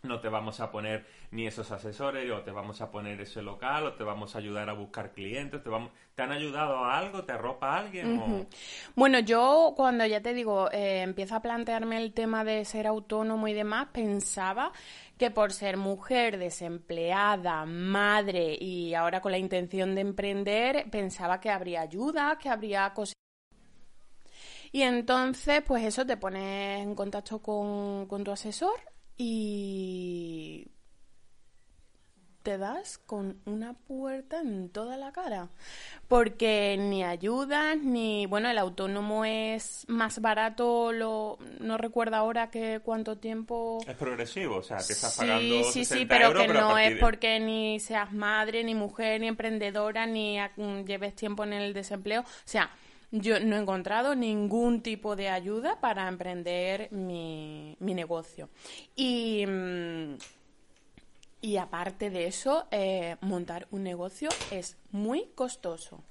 no 0.07 0.21
te 0.21 0.29
vamos 0.29 0.61
a 0.61 0.71
poner 0.71 1.05
ni 1.33 1.47
esos 1.47 1.71
asesores, 1.73 2.31
o 2.31 2.43
te 2.43 2.51
vamos 2.51 2.81
a 2.81 2.91
poner 2.91 3.21
ese 3.21 3.43
local, 3.43 3.87
o 3.87 3.95
te 3.95 4.05
vamos 4.05 4.35
a 4.35 4.39
ayudar 4.39 4.71
a 4.71 4.73
buscar 4.73 5.13
clientes, 5.13 5.63
te, 5.63 5.69
vamos... 5.69 5.91
¿te 6.15 6.23
han 6.23 6.33
ayudado 6.33 6.85
a 6.85 6.97
algo? 6.99 7.25
¿Te 7.25 7.33
arropa 7.33 7.77
alguien? 7.77 8.47
Bueno, 8.95 9.19
yo 9.19 9.75
cuando 9.77 10.07
ya 10.07 10.23
te 10.23 10.33
digo, 10.33 10.71
eh, 10.71 11.03
empiezo 11.03 11.35
a 11.35 11.43
plantearme 11.43 11.99
el 11.99 12.13
tema 12.13 12.45
de 12.45 12.65
ser 12.65 12.87
autónomo 12.87 13.49
y 13.49 13.55
demás, 13.55 13.89
pensaba 13.93 14.73
que 15.19 15.31
por 15.31 15.53
ser 15.53 15.77
mujer, 15.77 16.39
desempleada, 16.39 17.65
madre 17.65 18.57
y 18.61 18.95
ahora 18.95 19.21
con 19.21 19.33
la 19.33 19.39
intención 19.39 19.95
de 19.95 20.03
emprender, 20.03 20.89
pensaba 20.91 21.41
que 21.41 21.51
habría 21.51 21.81
ayuda, 21.81 22.39
que 22.39 22.49
habría 22.49 22.93
cosas 22.95 23.16
y 24.77 24.83
entonces, 24.83 25.63
pues 25.67 25.85
eso, 25.85 26.05
te 26.05 26.19
pones 26.19 26.83
en 26.83 26.95
contacto 26.95 27.39
con, 27.39 28.07
tu 28.23 28.31
asesor 28.31 28.79
y 29.17 30.67
te 32.43 32.59
das 32.59 32.99
con 32.99 33.41
una 33.47 33.73
puerta 33.73 34.39
en 34.39 34.69
toda 34.69 34.99
la 34.99 35.13
cara. 35.13 35.49
Porque 36.09 36.77
ni 36.79 37.03
ayudas, 37.03 37.79
ni. 37.79 38.27
Bueno, 38.27 38.51
el 38.51 38.59
autónomo 38.59 39.25
es 39.25 39.87
más 39.89 40.21
barato, 40.21 40.93
lo, 40.93 41.39
no 41.59 41.79
recuerdo 41.79 42.17
ahora 42.17 42.51
que 42.51 42.81
cuánto 42.85 43.17
tiempo. 43.17 43.79
Es 43.89 43.97
progresivo, 43.97 44.57
o 44.57 44.63
sea, 44.63 44.77
te 44.77 44.93
estás 44.93 45.17
pagando. 45.17 45.73
Sí, 45.73 45.87
sí, 45.87 46.05
pero 46.05 46.35
que 46.35 46.49
no 46.49 46.77
es 46.77 46.99
porque 46.99 47.41
ni 47.41 47.81
seas 47.81 48.13
madre, 48.13 48.63
ni 48.63 48.75
mujer, 48.75 49.23
ni 49.23 49.29
emprendedora, 49.29 50.05
ni 50.05 50.39
lleves 50.85 51.15
tiempo 51.15 51.45
en 51.45 51.55
el 51.55 51.73
desempleo. 51.73 52.21
O 52.21 52.25
sea 52.45 52.71
yo 53.11 53.41
no 53.41 53.57
he 53.57 53.61
encontrado 53.61 54.15
ningún 54.15 54.83
tipo 54.83 55.17
de 55.17 55.29
ayuda 55.29 55.81
para 55.81 56.09
emprender 56.09 56.91
mi, 56.93 57.77
negocio. 57.81 58.49
Y, 58.95 59.45
mm, 59.47 60.17
y 61.41 61.57
aparte 61.57 62.11
de 62.11 62.27
eso, 62.27 62.67
eh, 62.71 63.17
montar 63.21 63.69
un 63.71 63.83
negocio 63.83 64.29
es 64.51 64.77
muy 64.91 65.27
costoso. 65.35 66.03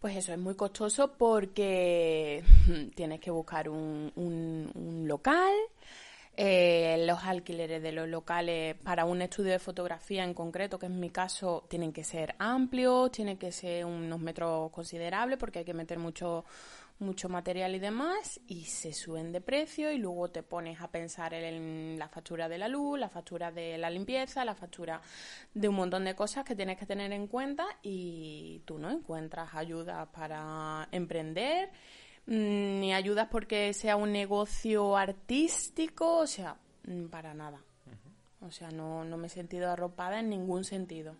Pues 0.00 0.16
eso, 0.16 0.32
es 0.32 0.38
muy 0.38 0.54
costoso 0.54 1.14
porque 1.16 2.44
tienes 2.94 3.20
que 3.20 3.30
buscar 3.30 3.68
un, 3.68 4.12
un 4.14 5.08
local, 5.08 5.54
eh, 6.36 7.04
los 7.06 7.24
alquileres 7.24 7.82
de 7.82 7.92
los 7.92 8.08
locales 8.08 8.76
para 8.82 9.04
un 9.04 9.22
estudio 9.22 9.52
de 9.52 9.58
fotografía 9.58 10.22
en 10.22 10.34
concreto, 10.34 10.78
que 10.78 10.86
en 10.86 11.00
mi 11.00 11.10
caso 11.10 11.64
tienen 11.68 11.92
que 11.92 12.04
ser 12.04 12.34
amplios, 12.38 13.10
tienen 13.10 13.38
que 13.38 13.52
ser 13.52 13.84
unos 13.84 14.20
metros 14.20 14.70
considerables 14.70 15.38
porque 15.38 15.60
hay 15.60 15.64
que 15.64 15.74
meter 15.74 15.98
mucho 15.98 16.44
mucho 16.98 17.28
material 17.28 17.74
y 17.74 17.78
demás 17.78 18.40
y 18.46 18.64
se 18.64 18.92
suben 18.92 19.32
de 19.32 19.40
precio 19.40 19.92
y 19.92 19.98
luego 19.98 20.28
te 20.28 20.42
pones 20.42 20.80
a 20.80 20.90
pensar 20.90 21.34
en 21.34 21.98
la 21.98 22.08
factura 22.08 22.48
de 22.48 22.58
la 22.58 22.68
luz, 22.68 22.98
la 22.98 23.08
factura 23.08 23.50
de 23.52 23.76
la 23.76 23.90
limpieza, 23.90 24.44
la 24.44 24.54
factura 24.54 25.00
de 25.52 25.68
un 25.68 25.74
montón 25.74 26.04
de 26.04 26.14
cosas 26.14 26.44
que 26.44 26.56
tienes 26.56 26.78
que 26.78 26.86
tener 26.86 27.12
en 27.12 27.26
cuenta 27.26 27.66
y 27.82 28.62
tú 28.64 28.78
no 28.78 28.90
encuentras 28.90 29.54
ayuda 29.54 30.10
para 30.10 30.88
emprender 30.90 31.70
ni 32.26 32.92
ayudas 32.92 33.28
porque 33.30 33.72
sea 33.72 33.96
un 33.96 34.12
negocio 34.12 34.96
artístico, 34.96 36.18
o 36.18 36.26
sea, 36.26 36.56
mm, 36.86 37.06
para 37.06 37.34
nada. 37.34 37.60
O 38.40 38.50
sea, 38.50 38.70
no, 38.70 39.04
no 39.04 39.16
me 39.16 39.26
he 39.26 39.30
sentido 39.30 39.70
arropada 39.70 40.20
en 40.20 40.28
ningún 40.28 40.64
sentido. 40.64 41.16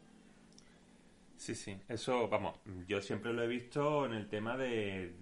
Sí, 1.37 1.55
sí, 1.55 1.77
eso, 1.89 2.29
vamos, 2.29 2.59
yo 2.87 3.01
siempre 3.01 3.33
lo 3.33 3.43
he 3.43 3.47
visto 3.47 4.07
en 4.07 4.13
el 4.13 4.29
tema 4.29 4.57
de, 4.57 5.15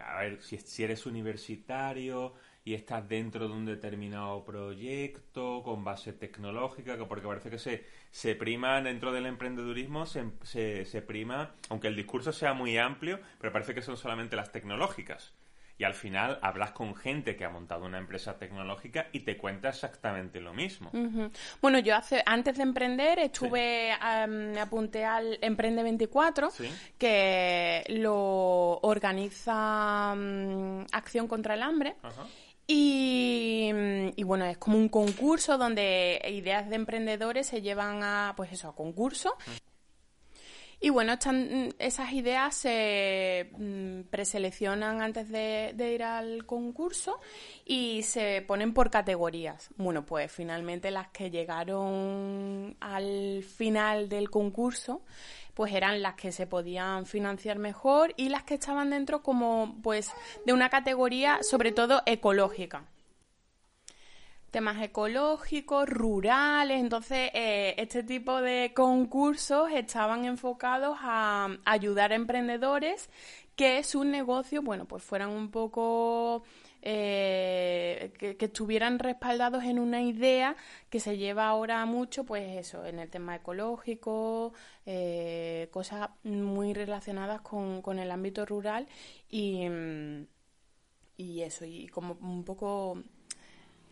a 0.00 0.20
ver, 0.20 0.42
si, 0.42 0.58
si 0.58 0.84
eres 0.84 1.06
universitario 1.06 2.34
y 2.66 2.74
estás 2.74 3.08
dentro 3.08 3.46
de 3.46 3.54
un 3.54 3.64
determinado 3.64 4.44
proyecto 4.44 5.62
con 5.62 5.84
base 5.84 6.12
tecnológica, 6.12 6.98
porque 7.06 7.24
parece 7.24 7.48
que 7.48 7.60
se, 7.60 7.86
se 8.10 8.34
prima 8.34 8.82
dentro 8.82 9.12
del 9.12 9.26
emprendedurismo, 9.26 10.04
se, 10.04 10.32
se, 10.42 10.84
se 10.84 11.00
prima, 11.00 11.54
aunque 11.68 11.86
el 11.86 11.94
discurso 11.94 12.32
sea 12.32 12.54
muy 12.54 12.76
amplio, 12.76 13.20
pero 13.38 13.52
parece 13.52 13.72
que 13.72 13.82
son 13.82 13.96
solamente 13.96 14.34
las 14.34 14.50
tecnológicas. 14.50 15.32
Y 15.78 15.84
al 15.84 15.94
final 15.94 16.40
hablas 16.42 16.72
con 16.72 16.96
gente 16.96 17.36
que 17.36 17.44
ha 17.44 17.50
montado 17.50 17.84
una 17.84 17.98
empresa 17.98 18.38
tecnológica 18.38 19.08
y 19.12 19.20
te 19.20 19.36
cuenta 19.36 19.68
exactamente 19.68 20.40
lo 20.40 20.54
mismo. 20.54 20.90
Bueno, 21.60 21.78
yo 21.78 21.94
hace, 21.94 22.22
antes 22.26 22.56
de 22.56 22.62
emprender 22.62 23.18
estuve, 23.18 23.92
me 24.26 24.58
apunté 24.58 25.04
al 25.04 25.38
Emprende 25.42 25.82
24, 25.82 26.50
que 26.98 27.84
lo 27.90 28.78
organiza 28.78 30.12
Acción 30.92 31.28
contra 31.28 31.54
el 31.54 31.62
Hambre. 31.62 31.94
Y, 32.66 33.72
bueno, 34.24 34.44
es 34.44 34.58
como 34.58 34.76
un 34.76 34.88
concurso 34.88 35.56
donde 35.56 36.20
ideas 36.28 36.68
de 36.68 36.76
emprendedores 36.76 37.46
se 37.46 37.62
llevan 37.62 38.02
a, 38.02 38.34
pues 38.36 38.52
eso, 38.52 38.68
a 38.68 38.74
concurso. 38.74 39.36
Y 40.78 40.90
bueno, 40.90 41.14
están, 41.14 41.74
esas 41.78 42.12
ideas 42.12 42.54
se 42.54 43.50
mm, 43.56 44.02
preseleccionan 44.10 45.00
antes 45.00 45.28
de, 45.30 45.74
ir 45.94 46.02
al 46.02 46.44
concurso 46.44 47.18
y 47.64 48.02
se 48.02 48.42
ponen 48.42 48.74
por 48.74 48.90
categorías. 48.90 49.70
Bueno, 49.76 50.04
pues 50.04 50.30
finalmente 50.30 50.90
las 50.90 51.08
que 51.08 51.30
llegaron 51.30 52.76
al 52.80 53.42
final 53.42 54.10
del 54.10 54.28
concurso 54.28 55.02
pues 55.56 55.72
eran 55.72 56.02
las 56.02 56.14
que 56.16 56.32
se 56.32 56.46
podían 56.46 57.06
financiar 57.06 57.58
mejor 57.58 58.12
y 58.18 58.28
las 58.28 58.42
que 58.42 58.54
estaban 58.54 58.90
dentro 58.90 59.22
como 59.22 59.78
pues 59.82 60.12
de 60.44 60.52
una 60.52 60.68
categoría 60.68 61.38
sobre 61.42 61.72
todo 61.72 62.02
ecológica 62.04 62.84
temas 64.50 64.80
ecológicos, 64.82 65.86
rurales. 65.86 66.80
Entonces, 66.80 67.30
eh, 67.34 67.74
este 67.76 68.02
tipo 68.02 68.40
de 68.40 68.72
concursos 68.74 69.70
estaban 69.70 70.24
enfocados 70.24 70.96
a 71.02 71.48
ayudar 71.66 72.12
a 72.12 72.14
emprendedores 72.14 73.10
que 73.54 73.84
sus 73.84 74.06
negocios, 74.06 74.64
bueno, 74.64 74.86
pues 74.86 75.02
fueran 75.02 75.28
un 75.28 75.50
poco 75.50 76.42
eh, 76.88 78.12
que, 78.16 78.36
estuvieran 78.38 79.00
respaldados 79.00 79.64
en 79.64 79.80
una 79.80 80.02
idea 80.02 80.54
que 80.88 81.00
se 81.00 81.18
lleva 81.18 81.48
ahora 81.48 81.84
mucho, 81.84 82.22
pues 82.22 82.56
eso, 82.58 82.86
en 82.86 83.00
el 83.00 83.10
tema 83.10 83.34
ecológico, 83.34 84.52
eh, 84.86 85.68
cosas 85.72 86.10
muy 86.22 86.74
relacionadas 86.74 87.40
con, 87.40 87.82
con, 87.82 87.98
el 87.98 88.12
ámbito 88.12 88.46
rural 88.46 88.86
y, 89.28 89.66
y 91.16 91.42
eso, 91.42 91.64
y 91.64 91.88
como 91.88 92.16
un 92.20 92.44
poco 92.44 93.02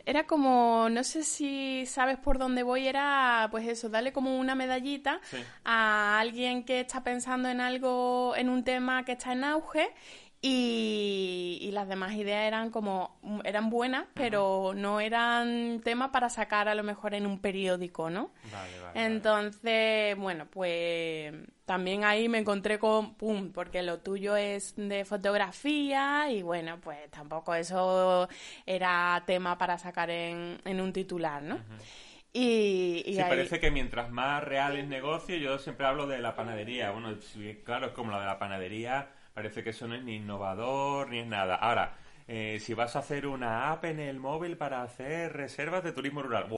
era 0.06 0.26
como, 0.26 0.88
no 0.90 1.02
sé 1.02 1.22
si 1.22 1.86
sabes 1.86 2.18
por 2.18 2.38
dónde 2.38 2.62
voy, 2.62 2.86
era 2.86 3.48
pues 3.50 3.66
eso, 3.66 3.88
darle 3.88 4.12
como 4.12 4.38
una 4.38 4.54
medallita 4.54 5.20
a 5.64 6.18
alguien 6.20 6.64
que 6.64 6.80
está 6.80 7.02
pensando 7.02 7.48
en 7.48 7.60
algo, 7.60 8.34
en 8.36 8.50
un 8.50 8.64
tema 8.64 9.04
que 9.04 9.12
está 9.12 9.32
en 9.32 9.44
auge 9.44 9.88
y, 10.46 11.70
las 11.72 11.88
demás 11.88 12.12
ideas 12.12 12.44
eran 12.44 12.70
como, 12.70 13.18
eran 13.44 13.70
buenas, 13.70 14.04
pero 14.14 14.74
no 14.76 15.00
eran 15.00 15.80
tema 15.82 16.12
para 16.12 16.28
sacar 16.28 16.68
a 16.68 16.74
lo 16.74 16.82
mejor 16.82 17.14
en 17.14 17.26
un 17.26 17.40
periódico, 17.40 18.10
¿no? 18.10 18.30
Vale, 18.52 18.80
vale, 18.80 19.06
Entonces, 19.06 20.16
bueno, 20.16 20.46
pues 20.50 21.34
también 21.64 22.04
ahí 22.04 22.28
me 22.28 22.38
encontré 22.38 22.78
con, 22.78 23.14
pum, 23.14 23.52
porque 23.52 23.82
lo 23.82 24.00
tuyo 24.00 24.36
es 24.36 24.74
de 24.76 25.06
fotografía 25.06 26.30
y 26.30 26.42
bueno, 26.42 26.78
pues 26.78 27.10
tampoco 27.10 27.54
eso 27.54 28.28
era 28.66 29.22
tema 29.26 29.56
para 29.56 29.78
sacar 29.78 30.10
en, 30.10 30.60
en 30.64 30.80
un 30.80 30.92
titular, 30.92 31.42
¿no? 31.42 31.58
Y, 32.34 33.02
y 33.06 33.14
sí, 33.14 33.20
parece 33.20 33.60
que 33.60 33.70
mientras 33.70 34.10
más 34.10 34.44
real 34.44 34.76
es 34.76 34.86
negocio, 34.86 35.36
yo 35.36 35.58
siempre 35.58 35.86
hablo 35.86 36.06
de 36.06 36.18
la 36.18 36.36
panadería. 36.36 36.90
Bueno, 36.90 37.16
claro, 37.64 37.86
es 37.86 37.92
como 37.92 38.12
la 38.12 38.20
de 38.20 38.26
la 38.26 38.38
panadería 38.38 39.08
Parece 39.34 39.64
que 39.64 39.70
eso 39.70 39.88
no 39.88 39.96
es 39.96 40.04
ni 40.04 40.14
innovador 40.16 41.10
ni 41.10 41.18
es 41.18 41.26
nada. 41.26 41.56
Ahora, 41.56 41.96
eh, 42.28 42.58
si 42.60 42.72
vas 42.72 42.94
a 42.94 43.00
hacer 43.00 43.26
una 43.26 43.72
app 43.72 43.84
en 43.84 43.98
el 43.98 44.20
móvil 44.20 44.56
para 44.56 44.82
hacer 44.82 45.32
reservas 45.32 45.82
de 45.82 45.90
turismo 45.90 46.22
rural 46.22 46.56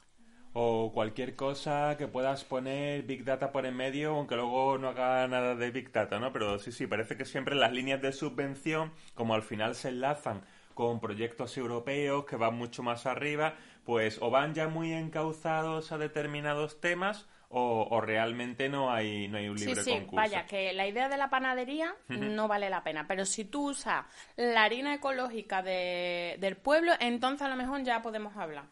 o 0.52 0.92
cualquier 0.92 1.37
cosa 1.37 1.97
que 1.97 2.06
puedas 2.06 2.45
poner 2.45 3.02
Big 3.04 3.25
Data 3.25 3.50
por 3.50 3.64
en 3.64 3.76
medio, 3.76 4.16
aunque 4.16 4.37
luego 4.37 4.76
no 4.76 4.88
haga 4.88 5.26
nada 5.26 5.54
de 5.54 5.71
Big 5.71 5.90
Data, 5.90 6.18
¿no? 6.18 6.33
Pero 6.35 6.59
sí, 6.59 6.71
sí, 6.71 6.87
parece 6.87 7.16
que 7.16 7.25
siempre 7.25 7.54
las 7.54 7.73
líneas 7.73 8.02
de 8.02 8.12
subvención, 8.12 8.92
como 9.14 9.35
al 9.35 9.42
final 9.42 9.75
se 9.75 9.88
enlazan 9.88 10.42
con 10.75 11.00
proyectos 11.00 11.56
europeos 11.56 12.26
que 12.26 12.37
van 12.37 12.54
mucho 12.54 12.83
más 12.83 13.06
arriba, 13.06 13.54
pues 13.85 14.18
o 14.21 14.30
van 14.30 14.52
ya 14.52 14.68
muy 14.68 14.92
encauzados 14.92 15.92
a 15.92 15.99
determinados 15.99 16.78
temas 16.80 17.26
o, 17.48 18.00
realmente 18.00 18.68
no 18.68 18.90
hay, 18.92 19.28
no 19.28 19.38
hay 19.38 19.48
un 19.48 19.56
libre 19.56 19.82
sí, 19.82 19.90
sí, 19.90 20.06
Vaya, 20.12 20.46
que 20.46 20.72
la 20.72 20.86
idea 20.86 21.08
de 21.08 21.16
la 21.16 21.30
panadería 21.30 21.94
no 22.08 22.48
vale 22.48 22.68
la 22.70 22.82
pena, 22.82 23.06
pero 23.06 23.24
si 23.24 23.44
tú 23.44 23.70
usas 23.70 24.04
la 24.36 24.64
harina 24.64 24.94
ecológica 24.94 25.62
de, 25.62 26.36
del 26.40 26.56
pueblo, 26.56 26.92
entonces 27.00 27.42
a 27.42 27.48
lo 27.48 27.56
mejor 27.56 27.82
ya 27.82 28.02
podemos 28.02 28.36
hablar. 28.36 28.64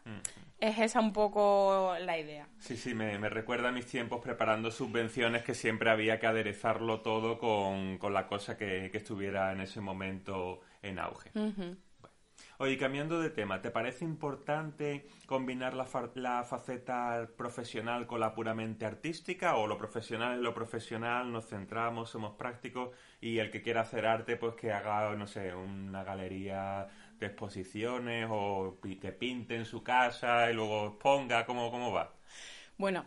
Es 0.59 0.79
esa 0.79 0.99
un 0.99 1.11
poco 1.11 1.95
la 1.99 2.17
idea. 2.17 2.47
Sí, 2.59 2.77
sí, 2.77 2.93
me, 2.93 3.17
recuerda 3.29 3.69
a 3.69 3.71
mis 3.71 3.85
tiempos 3.85 4.21
preparando 4.21 4.71
subvenciones 4.71 5.43
que 5.43 5.53
siempre 5.53 5.89
había 5.89 6.19
que 6.19 6.27
aderezarlo 6.27 7.01
todo 7.01 7.37
con, 7.37 7.99
la 8.13 8.27
cosa 8.27 8.57
que, 8.57 8.85
estuviera 8.93 9.51
en 9.51 9.61
ese 9.61 9.81
momento 9.81 10.61
en 10.81 10.99
auge. 10.99 11.31
Oye, 12.57 12.77
cambiando 12.77 13.19
de 13.19 13.29
tema, 13.29 13.61
¿te 13.61 13.69
parece 13.69 14.05
importante 14.05 15.05
combinar 15.25 15.73
la, 15.73 15.85
la, 16.15 16.43
faceta 16.45 17.27
profesional 17.35 18.07
con 18.07 18.21
la 18.21 18.33
puramente 18.33 18.85
artística 18.85 19.57
o 19.57 19.67
lo 19.67 19.77
profesional 19.77 20.35
es 20.35 20.39
lo 20.39 20.53
profesional, 20.53 21.33
nos 21.33 21.47
centramos, 21.47 22.09
somos 22.09 22.35
prácticos 22.35 22.91
y 23.19 23.39
el 23.39 23.51
que 23.51 23.61
quiera 23.61 23.81
hacer 23.81 24.05
arte 24.05 24.37
pues 24.37 24.55
que 24.55 24.71
haga, 24.71 25.13
no 25.17 25.27
sé, 25.27 25.53
una 25.53 26.05
galería 26.05 26.87
de 27.19 27.25
exposiciones 27.25 28.27
o 28.31 28.77
que 28.81 29.11
pinte 29.11 29.57
en 29.57 29.65
su 29.65 29.83
casa 29.83 30.49
y 30.49 30.53
luego 30.53 30.87
exponga, 30.87 31.45
¿cómo, 31.45 31.69
cómo 31.71 31.91
va? 31.91 32.13
Bueno, 32.77 33.05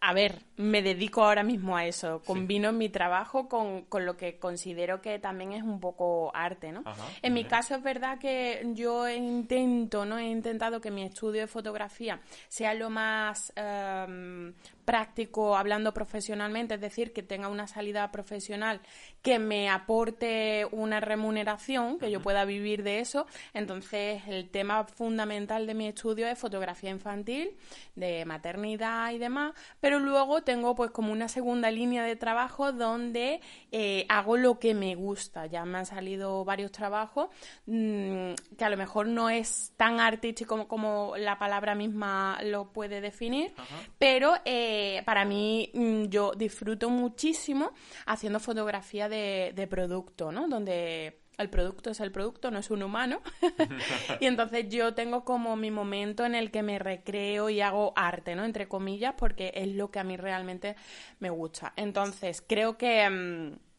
a 0.00 0.14
ver, 0.14 0.40
me 0.56 0.82
dedico 0.82 1.22
ahora 1.24 1.42
mismo 1.42 1.76
a 1.76 1.86
eso. 1.86 2.22
Combino 2.24 2.72
mi 2.72 2.88
trabajo 2.88 3.48
con, 3.48 3.86
lo 4.04 4.16
que 4.16 4.38
considero 4.38 5.02
que 5.02 5.18
también 5.18 5.52
es 5.52 5.62
un 5.62 5.78
poco 5.78 6.30
arte, 6.34 6.72
¿no? 6.72 6.82
en 7.22 7.34
mi 7.34 7.44
caso 7.44 7.74
es 7.74 7.82
verdad 7.82 8.18
que 8.18 8.62
yo 8.74 9.08
intento, 9.08 10.04
¿no? 10.06 10.18
He 10.18 10.28
intentado 10.28 10.80
que 10.80 10.90
mi 10.90 11.02
estudio 11.02 11.42
de 11.42 11.46
fotografía 11.46 12.20
sea 12.48 12.74
lo 12.74 12.88
más 12.88 13.52
em, 13.56 14.54
práctico 14.90 15.56
hablando 15.56 15.94
profesionalmente, 15.94 16.74
es 16.74 16.80
decir, 16.80 17.12
que 17.12 17.22
tenga 17.22 17.46
una 17.46 17.68
salida 17.68 18.10
profesional 18.10 18.80
que 19.22 19.38
me 19.38 19.70
aporte 19.70 20.66
una 20.72 20.98
remuneración, 20.98 21.96
que 22.00 22.10
yo 22.10 22.20
pueda 22.20 22.44
vivir 22.44 22.82
de 22.82 22.98
eso. 22.98 23.26
Entonces, 23.54 24.22
el 24.26 24.50
tema 24.50 24.82
fundamental 24.82 25.68
de 25.68 25.74
mi 25.74 25.86
estudio 25.86 26.26
es 26.26 26.36
fotografía 26.36 26.90
infantil, 26.90 27.56
de 27.94 28.24
maternidad 28.24 29.12
y 29.12 29.18
demás, 29.18 29.52
pero 29.78 30.00
luego 30.00 30.42
tengo 30.42 30.74
pues 30.74 30.90
como 30.90 31.12
una 31.12 31.28
segunda 31.28 31.70
línea 31.70 32.02
de 32.02 32.16
trabajo 32.16 32.72
donde 32.72 33.40
eh, 33.70 34.06
hago 34.08 34.36
lo 34.38 34.58
que 34.58 34.74
me 34.74 34.96
gusta. 34.96 35.46
Ya 35.46 35.64
me 35.64 35.78
han 35.78 35.86
salido 35.86 36.44
varios 36.44 36.72
trabajos 36.72 37.28
mm, 37.66 38.32
que 38.58 38.64
a 38.64 38.70
lo 38.70 38.76
mejor 38.76 39.06
no 39.06 39.30
es 39.30 39.72
tan 39.76 40.00
artístico 40.00 40.66
como, 40.66 41.14
la 41.16 41.38
palabra 41.38 41.76
misma 41.76 42.40
lo 42.42 42.72
puede 42.72 43.00
definir, 43.00 43.52
pero 43.96 44.34
eh, 44.44 44.79
para 45.04 45.24
mí 45.24 45.70
mm, 45.74 46.04
yo 46.04 46.32
disfruto 46.32 46.90
muchísimo 46.90 47.72
haciendo 48.06 48.40
fotografía 48.40 49.08
de, 49.08 49.66
producto, 49.70 50.32
¿no? 50.32 50.48
Donde 50.48 51.20
el 51.38 51.48
producto 51.48 51.90
es 51.90 52.00
el 52.00 52.12
producto, 52.12 52.50
no 52.50 52.58
es 52.58 52.70
un 52.70 52.82
humano. 52.82 53.20
y 54.20 54.26
entonces 54.26 54.68
yo 54.68 54.94
tengo 54.94 55.24
como 55.24 55.56
mi 55.56 55.70
momento 55.70 56.24
en 56.24 56.34
el 56.34 56.50
que 56.50 56.62
me 56.62 56.78
recreo 56.78 57.48
y 57.50 57.60
hago 57.60 57.92
arte, 57.96 58.34
¿no? 58.34 58.44
Entre 58.44 58.68
comillas, 58.68 59.14
porque 59.16 59.52
es 59.54 59.68
lo 59.68 59.90
que 59.90 59.98
a 59.98 60.04
mí 60.04 60.16
realmente 60.16 60.76
me 61.18 61.30
gusta. 61.30 61.72
Entonces, 61.76 62.42
creo 62.46 62.76
que... 62.76 63.08
Mm, 63.08 63.70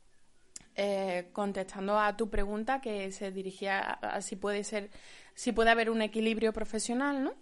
eh, 0.73 1.27
contestando 1.33 1.99
a 1.99 2.15
tu 2.15 2.29
pregunta 2.29 2.79
que 2.79 3.11
se 3.11 3.29
dirigía 3.29 3.81
a, 3.81 4.21
si 4.21 4.37
puede 4.37 4.63
ser 4.63 4.89
si 5.33 5.51
puede 5.51 5.69
haber 5.69 5.89
un 5.89 6.01
equilibrio 6.01 6.53
profesional, 6.53 7.23
¿no? 7.23 7.33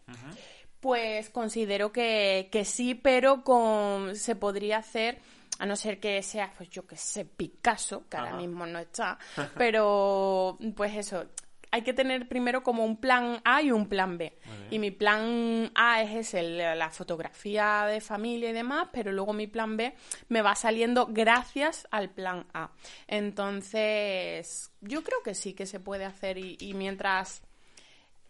Pues 0.80 1.30
considero 1.30 1.92
que, 1.92 2.50
sí, 2.66 2.96
pero 2.96 3.44
con, 3.44 4.16
se 4.16 4.36
podría 4.36 4.78
hacer, 4.78 5.20
a 5.60 5.66
no 5.66 5.76
ser 5.76 6.00
que 6.00 6.22
sea, 6.24 6.54
pues 6.56 6.70
yo 6.70 6.88
que 6.88 6.96
sé, 6.96 7.26
Picasso, 7.26 8.08
que 8.10 8.18
ahora 8.18 8.34
mismo 8.34 8.66
no 8.66 8.80
está, 8.80 9.20
pero 9.58 10.58
pues 10.76 10.96
eso, 10.96 11.26
hay 11.72 11.82
que 11.82 11.94
tener 11.94 12.28
primero 12.28 12.64
como 12.64 12.86
un 12.86 12.98
plan 12.98 13.42
A 13.44 13.62
y 13.62 13.72
un 13.72 13.88
plan 13.88 14.18
B. 14.18 14.38
Y 14.72 14.80
mi 14.80 14.92
plan 14.92 15.72
A 15.76 16.02
es 16.02 16.16
ese, 16.16 16.42
la 16.42 16.90
fotografía 16.90 17.86
de 17.86 18.02
familia 18.02 18.50
y 18.50 18.54
demás, 18.54 18.88
pero 18.92 19.12
luego 19.12 19.34
mi 19.34 19.48
plan 19.48 19.78
B 19.78 19.94
me 20.30 20.42
va 20.42 20.56
saliendo 20.56 21.08
gracias 21.08 21.88
al 21.92 22.10
plan 22.10 22.48
A. 22.54 22.72
Entonces, 23.08 24.72
yo 24.82 25.04
creo 25.04 25.22
que 25.24 25.36
sí 25.36 25.54
que 25.54 25.66
se 25.66 25.80
puede 25.80 26.06
hacer 26.06 26.38
y 26.38 26.74
mientras 26.74 27.44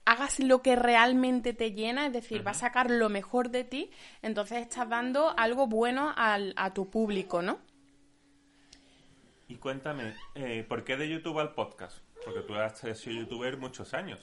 hagas 0.10 0.40
lo 0.40 0.64
que 0.64 0.76
realmente 0.76 1.54
te 1.54 1.72
llena, 1.72 2.08
es 2.08 2.14
decir, 2.14 2.42
vas 2.42 2.58
a 2.58 2.60
sacar 2.62 2.90
lo 2.90 3.10
mejor 3.10 3.52
de 3.52 3.64
ti, 3.64 3.92
entonces 4.24 4.64
estás 4.64 4.90
dando 4.90 5.38
algo 5.38 5.68
bueno 5.68 6.14
al, 6.16 6.54
a 6.58 6.74
tu 6.74 6.90
público, 6.90 7.44
¿no? 7.44 7.60
Y 9.48 9.56
cuéntame, 9.56 10.16
eh, 10.34 10.66
¿por 10.68 10.84
qué 10.84 10.98
de 10.98 11.08
YouTube 11.08 11.38
al 11.38 11.54
podcast? 11.54 12.00
Porque 12.26 12.42
tú 12.42 12.56
has 12.56 12.80
sido 12.80 13.22
youtuber 13.22 13.58
muchos 13.58 13.94
años. 13.94 14.20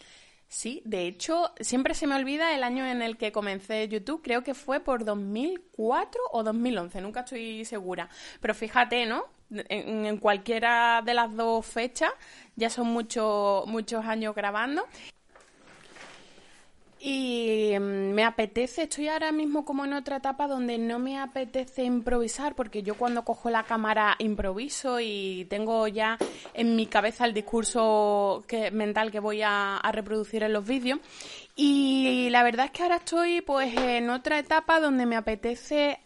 Sí, 0.48 0.82
de 0.84 1.06
hecho, 1.06 1.52
siempre 1.60 1.94
se 1.94 2.08
me 2.08 2.16
olvida 2.16 2.54
el 2.54 2.64
año 2.64 2.84
en 2.84 3.00
el 3.00 3.16
que 3.16 3.30
comencé 3.30 3.86
YouTube, 3.88 4.22
creo 4.22 4.42
que 4.42 4.54
fue 4.54 4.80
por 4.80 5.04
2004 5.04 6.20
o 6.32 6.42
2011, 6.42 7.00
nunca 7.00 7.20
estoy 7.20 7.64
segura. 7.64 8.08
Pero 8.40 8.54
fíjate, 8.54 9.06
¿no? 9.06 9.24
En, 9.50 10.04
en 10.06 10.16
cualquiera 10.18 11.00
de 11.04 11.14
las 11.14 11.32
dos 11.36 11.64
fechas 11.64 12.10
ya 12.56 12.68
son 12.68 12.88
muchos 12.88 13.64
muchos 13.68 14.04
años 14.04 14.34
grabando 14.34 14.84
y 17.08 17.70
mm, 17.78 18.14
me 18.14 18.24
apetece, 18.24 18.82
estoy 18.82 19.06
ahora 19.06 19.30
mismo 19.30 19.64
como 19.64 19.84
en 19.84 19.92
otra 19.92 20.16
etapa 20.16 20.48
donde 20.48 20.76
no 20.76 20.98
me 20.98 21.20
apetece 21.20 21.84
improvisar, 21.84 22.56
porque 22.56 22.82
yo 22.82 22.96
cuando 22.96 23.24
cojo 23.24 23.48
la 23.48 23.62
cámara 23.62 24.16
improviso 24.18 24.98
y 24.98 25.46
tengo 25.48 25.86
ya 25.86 26.18
en 26.52 26.74
mi 26.74 26.86
cabeza 26.86 27.24
el 27.24 27.32
discurso 27.32 28.42
que, 28.48 28.72
mental 28.72 29.12
que 29.12 29.20
voy 29.20 29.40
a, 29.44 29.80
reproducir 29.92 30.42
en 30.42 30.52
los 30.52 30.66
vídeos. 30.66 30.98
Y 31.54 32.26
la 32.30 32.42
verdad 32.42 32.66
es 32.66 32.72
que 32.72 32.82
ahora 32.82 32.96
estoy 32.96 33.40
pues 33.40 33.72
en 33.76 34.10
otra 34.10 34.40
etapa 34.40 34.80
donde 34.80 35.06
me 35.06 35.14
apetece 35.14 36.00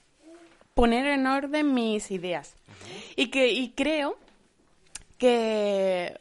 poner 0.74 1.06
en 1.06 1.26
orden 1.26 1.72
mis 1.72 2.10
ideas. 2.10 2.56
Y 3.16 3.28
que 3.28 3.50
y 3.50 3.70
creo 3.70 4.18
que 5.16 6.14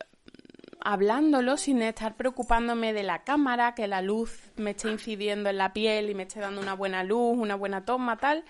hablándolo 0.81 1.57
sin 1.57 1.81
estar 1.81 2.15
preocupándome 2.15 2.93
de 2.93 3.03
la 3.03 3.23
cámara, 3.23 3.75
que 3.75 3.87
la 3.87 4.01
luz 4.01 4.39
me 4.55 4.71
esté 4.71 4.89
incidiendo 4.89 5.49
en 5.49 5.57
la 5.57 5.73
piel 5.73 6.09
y 6.09 6.15
me 6.15 6.23
esté 6.23 6.39
dando 6.39 6.61
una 6.61 6.73
buena 6.73 7.03
luz, 7.03 7.37
una 7.37 7.55
buena 7.55 7.85
toma, 7.85 8.17
tal. 8.17 8.43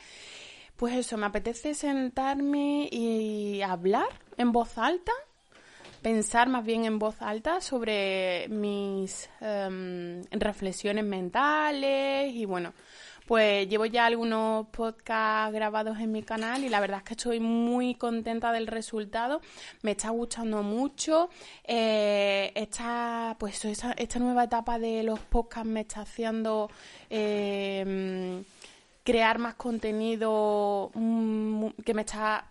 Pues 0.76 0.96
eso, 0.96 1.18
me 1.18 1.26
apetece 1.26 1.74
sentarme 1.74 2.88
y 2.92 3.62
hablar 3.62 4.08
en 4.38 4.52
voz 4.52 4.78
alta, 4.78 5.12
pensar 6.02 6.48
más 6.48 6.64
bien 6.64 6.86
en 6.86 7.00
voz 7.00 7.22
alta 7.22 7.60
sobre 7.60 8.48
mis 8.50 9.30
em, 9.42 10.24
reflexiones 10.32 11.04
mentales 11.04 12.34
y 12.34 12.46
bueno, 12.46 12.74
pues 13.30 13.70
llevo 13.70 13.86
ya 13.86 14.08
algunos 14.08 14.66
podcasts 14.70 15.54
grabados 15.54 16.00
en 16.00 16.12
mi 16.12 16.24
canal 16.24 16.64
y 16.64 16.70
la 16.70 16.80
verdad 16.80 16.98
es 16.98 17.04
que 17.04 17.14
estoy 17.14 17.40
muy 17.40 17.94
contenta 17.94 18.52
del 18.52 18.66
resultado. 18.66 19.40
Me 19.84 19.92
está 19.92 20.10
gustando 20.10 20.64
mucho. 20.64 21.30
Eh, 21.64 22.52
esta, 22.56 23.36
pues 23.38 23.64
esta, 23.66 23.94
nueva 24.18 24.46
etapa 24.46 24.80
de 24.80 25.04
los 25.04 25.20
podcasts 25.20 25.70
me 25.70 25.82
está 25.82 26.02
haciendo 26.02 26.72
eh, 27.12 28.42
crear 29.04 29.38
más 29.38 29.54
contenido 29.54 30.90
mm, 30.96 31.68
que 31.86 31.94
me 31.94 32.02
está 32.02 32.50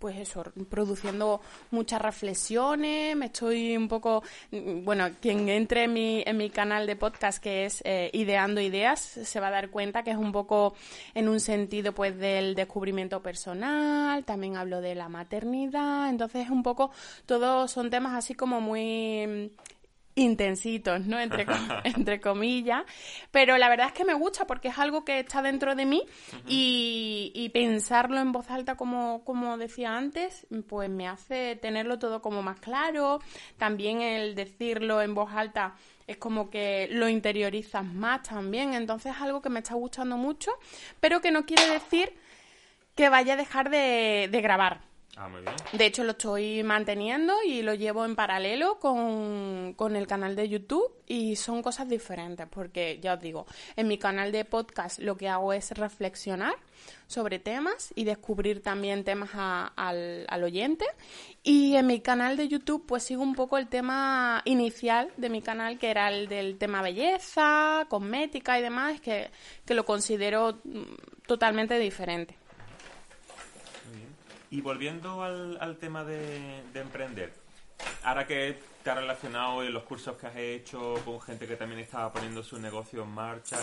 pues 0.00 0.16
eso, 0.16 0.42
produciendo 0.70 1.42
muchas 1.70 2.00
reflexiones, 2.00 3.14
me 3.14 3.26
estoy 3.26 3.76
un 3.76 3.86
poco, 3.86 4.22
bueno, 4.50 5.10
quien 5.20 5.48
entre 5.50 5.84
en 5.84 5.92
mi, 5.92 6.22
en 6.26 6.38
mi 6.38 6.48
canal 6.48 6.86
de 6.86 6.96
podcast 6.96 7.40
que 7.40 7.66
es 7.66 7.82
eh, 7.84 8.10
Ideando 8.14 8.62
Ideas, 8.62 8.98
se 9.00 9.40
va 9.40 9.48
a 9.48 9.50
dar 9.50 9.68
cuenta 9.68 10.02
que 10.02 10.10
es 10.10 10.16
un 10.16 10.32
poco 10.32 10.74
en 11.14 11.28
un 11.28 11.38
sentido 11.38 11.92
pues 11.92 12.18
del 12.18 12.54
descubrimiento 12.54 13.22
personal, 13.22 14.24
también 14.24 14.56
hablo 14.56 14.80
de 14.80 14.94
la 14.94 15.10
maternidad, 15.10 16.08
entonces 16.08 16.46
es 16.46 16.50
un 16.50 16.62
poco, 16.62 16.90
todos 17.26 17.70
son 17.70 17.90
temas 17.90 18.14
así 18.14 18.34
como 18.34 18.62
muy 18.62 19.52
intensitos, 20.20 21.06
¿no? 21.06 21.18
Entre, 21.18 21.46
entre 21.84 22.20
comillas. 22.20 22.84
Pero 23.30 23.58
la 23.58 23.68
verdad 23.68 23.88
es 23.88 23.92
que 23.92 24.04
me 24.04 24.14
gusta 24.14 24.46
porque 24.46 24.68
es 24.68 24.78
algo 24.78 25.04
que 25.04 25.20
está 25.20 25.42
dentro 25.42 25.74
de 25.74 25.86
mí 25.86 26.06
y, 26.46 27.50
pensarlo 27.52 28.18
en 28.20 28.30
voz 28.32 28.48
alta, 28.50 28.76
como, 28.76 29.24
como 29.24 29.58
decía 29.58 29.96
antes, 29.96 30.46
pues 30.68 30.88
me 30.88 31.08
hace 31.08 31.56
tenerlo 31.56 31.98
todo 31.98 32.22
como 32.22 32.42
más 32.42 32.60
claro. 32.60 33.20
También 33.58 34.02
el 34.02 34.34
decirlo 34.34 35.02
en 35.02 35.14
voz 35.14 35.32
alta 35.32 35.74
es 36.06 36.16
como 36.16 36.50
que 36.50 36.88
lo 36.90 37.08
interiorizas 37.08 37.84
más 37.84 38.22
también. 38.22 38.74
Entonces 38.74 39.14
es 39.16 39.20
algo 39.20 39.42
que 39.42 39.48
me 39.48 39.60
está 39.60 39.74
gustando 39.74 40.16
mucho, 40.16 40.52
pero 41.00 41.20
que 41.20 41.30
no 41.30 41.44
quiere 41.44 41.68
decir 41.68 42.12
que 42.94 43.08
vaya 43.08 43.34
a 43.34 43.36
dejar 43.36 43.70
de, 43.70 44.28
de 44.30 44.40
grabar 44.40 44.89
Ah. 45.16 45.28
De 45.72 45.86
hecho, 45.86 46.04
lo 46.04 46.12
estoy 46.12 46.62
manteniendo 46.62 47.34
y 47.44 47.62
lo 47.62 47.74
llevo 47.74 48.04
en 48.04 48.14
paralelo 48.14 48.78
con, 48.78 49.74
con, 49.74 49.96
el 49.96 50.06
canal 50.06 50.36
de 50.36 50.48
YouTube 50.48 50.92
y 51.06 51.34
son 51.36 51.62
cosas 51.62 51.88
diferentes 51.88 52.46
porque, 52.48 53.00
ya 53.02 53.14
os 53.14 53.20
digo, 53.20 53.46
en 53.76 53.88
mi 53.88 53.98
canal 53.98 54.30
de 54.30 54.44
podcast 54.44 55.00
lo 55.00 55.16
que 55.16 55.28
hago 55.28 55.52
es 55.52 55.72
reflexionar 55.72 56.54
sobre 57.08 57.40
temas 57.40 57.92
y 57.96 58.04
descubrir 58.04 58.62
también 58.62 59.02
temas 59.02 59.30
al, 59.34 60.26
al, 60.28 60.44
oyente. 60.44 60.86
Y 61.42 61.74
en 61.74 61.88
mi 61.88 62.00
canal 62.00 62.36
de 62.36 62.46
YouTube 62.46 62.86
pues 62.86 63.02
sigo 63.02 63.22
un 63.22 63.34
poco 63.34 63.58
el 63.58 63.66
tema 63.66 64.42
inicial 64.44 65.10
de 65.16 65.28
mi 65.28 65.42
canal, 65.42 65.78
que 65.78 65.90
era 65.90 66.08
el 66.08 66.28
del 66.28 66.56
tema 66.56 66.82
belleza, 66.82 67.84
cosmética 67.88 68.58
y 68.58 68.62
demás, 68.62 69.00
que, 69.00 69.30
que 69.66 69.74
lo 69.74 69.84
considero 69.84 70.60
mm, 70.62 71.26
totalmente 71.26 71.78
diferente. 71.80 72.36
Y 74.50 74.60
volviendo 74.62 75.22
al, 75.22 75.58
al 75.60 75.76
tema 75.76 76.02
de, 76.04 76.62
de, 76.72 76.80
emprender, 76.80 77.32
ahora 78.02 78.26
que 78.26 78.58
te 78.82 78.90
has 78.90 78.96
relacionado 78.96 79.62
en 79.62 79.72
los 79.72 79.84
cursos 79.84 80.16
que 80.16 80.26
has 80.26 80.36
hecho 80.36 80.94
con 81.04 81.20
gente 81.20 81.46
que 81.46 81.54
también 81.54 81.80
estaba 81.80 82.12
poniendo 82.12 82.42
su 82.42 82.58
negocio 82.58 83.04
en 83.04 83.10
marcha, 83.10 83.58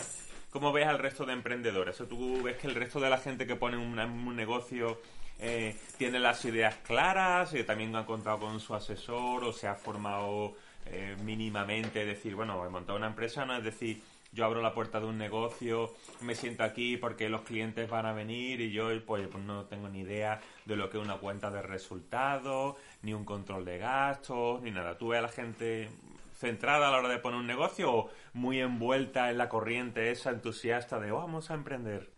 ¿cómo 0.49 0.71
ves 0.71 0.87
al 0.87 0.99
resto 0.99 1.25
de 1.25 1.33
emprendedores? 1.33 1.99
¿O 1.99 2.05
tú 2.05 2.41
ves 2.41 2.57
que 2.57 2.67
el 2.67 2.75
resto 2.75 3.01
de 3.01 3.09
la 3.09 3.17
gente 3.17 3.45
que 3.45 3.57
pone 3.57 3.75
un, 3.75 4.35
negocio 4.35 5.01
eh, 5.39 5.77
tiene 5.97 6.19
las 6.19 6.45
ideas 6.45 6.75
claras 6.85 7.53
y 7.53 7.63
también 7.63 7.93
ha 7.95 8.05
contado 8.05 8.39
con 8.39 8.59
su 8.61 8.73
asesor 8.73 9.43
o 9.43 9.51
se 9.51 9.67
ha 9.67 9.75
formado 9.75 10.55
eh, 10.85 11.17
mínimamente? 11.21 12.05
Decir, 12.05 12.33
bueno, 12.33 12.65
he 12.65 12.69
montado 12.69 12.97
una 12.97 13.07
empresa, 13.07 13.45
no 13.45 13.57
es 13.57 13.63
decir 13.63 14.01
yo 14.37 14.45
abro 14.45 14.61
la 14.61 14.71
puerta 14.71 14.99
de 14.99 15.07
un 15.07 15.17
negocio, 15.17 15.95
me 16.21 16.35
siento 16.35 16.63
aquí 16.63 16.95
porque 16.95 17.27
los 17.27 17.41
clientes 17.41 17.89
van 17.89 18.05
a 18.05 18.13
venir 18.13 18.61
y 18.61 18.71
yo 18.71 18.89
pues, 19.03 19.27
pues, 19.27 19.43
no 19.43 19.65
tengo 19.65 19.89
ni 19.89 20.01
idea 20.01 20.39
de 20.65 20.75
lo 20.75 20.91
que 20.91 20.99
es 20.99 21.03
una 21.03 21.17
cuenta 21.17 21.49
de 21.49 21.63
resultados, 21.63 22.77
ni 23.01 23.15
un 23.15 23.25
control 23.25 23.65
de 23.65 23.79
gastos, 23.79 24.61
ni 24.61 24.69
nada. 24.69 24.95
Tú 24.99 25.07
ves 25.07 25.19
a 25.19 25.21
la 25.23 25.29
gente 25.29 25.89
centrada 26.35 26.87
a 26.87 26.91
la 26.91 26.99
hora 26.99 27.09
de 27.09 27.17
poner 27.17 27.39
un 27.39 27.47
negocio 27.47 27.91
o 27.91 28.09
muy 28.33 28.59
envuelta 28.59 29.31
en 29.31 29.39
la 29.39 29.49
corriente 29.49 30.11
esa 30.11 30.29
entusiasta 30.29 30.99
de 30.99 31.11
oh, 31.11 31.17
vamos 31.17 31.49
a 31.49 31.55
emprender. 31.55 32.16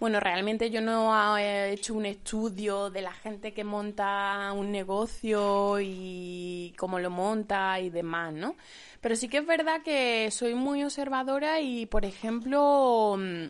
Bueno, 0.00 0.18
realmente 0.18 0.70
yo 0.70 0.80
no 0.80 1.36
he 1.36 1.72
hecho 1.72 1.92
un 1.92 2.06
estudio 2.06 2.88
de 2.88 3.02
la 3.02 3.12
gente 3.12 3.52
que 3.52 3.64
monta 3.64 4.50
un 4.54 4.72
negocio 4.72 5.76
y 5.78 6.74
cómo 6.78 6.98
lo 6.98 7.10
monta 7.10 7.78
y 7.80 7.90
demás, 7.90 8.32
¿no? 8.32 8.56
Pero 9.02 9.14
sí 9.14 9.28
que 9.28 9.38
es 9.38 9.46
verdad 9.46 9.82
que 9.82 10.30
soy 10.30 10.54
muy 10.54 10.82
observadora 10.84 11.60
y, 11.60 11.84
por 11.84 12.06
ejemplo, 12.06 13.16
mm, 13.18 13.44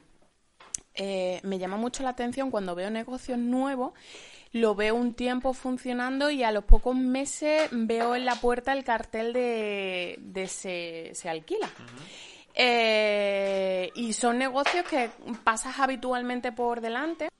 eh, 0.95 1.41
me 1.45 1.59
llama 1.61 1.77
mucho 1.77 2.03
la 2.03 2.11
atención 2.11 2.51
cuando 2.51 2.75
veo 2.75 2.91
negocios 2.91 3.39
nuevos 3.39 3.93
lo 4.53 4.75
veo 4.75 4.97
un 4.97 5.15
tiempo 5.15 5.53
funcionando 5.53 6.31
y 6.31 6.43
a 6.43 6.51
los 6.51 6.65
pocos 6.65 6.97
meses 6.97 7.69
veo 7.71 8.17
en 8.17 8.25
la 8.25 8.35
puerta 8.35 8.73
el 8.73 8.83
cartel 8.83 9.33
de, 9.33 10.17
de 10.19 10.49
se, 10.49 11.13
se 11.15 11.29
alquila. 11.29 11.71
Eh, 12.63 13.91
y 13.95 14.13
son 14.13 14.37
negocios 14.37 14.85
que 14.85 15.11
pasas 15.45 15.79
habitualmente 15.79 16.53
por 16.53 16.83
delante 16.83 17.31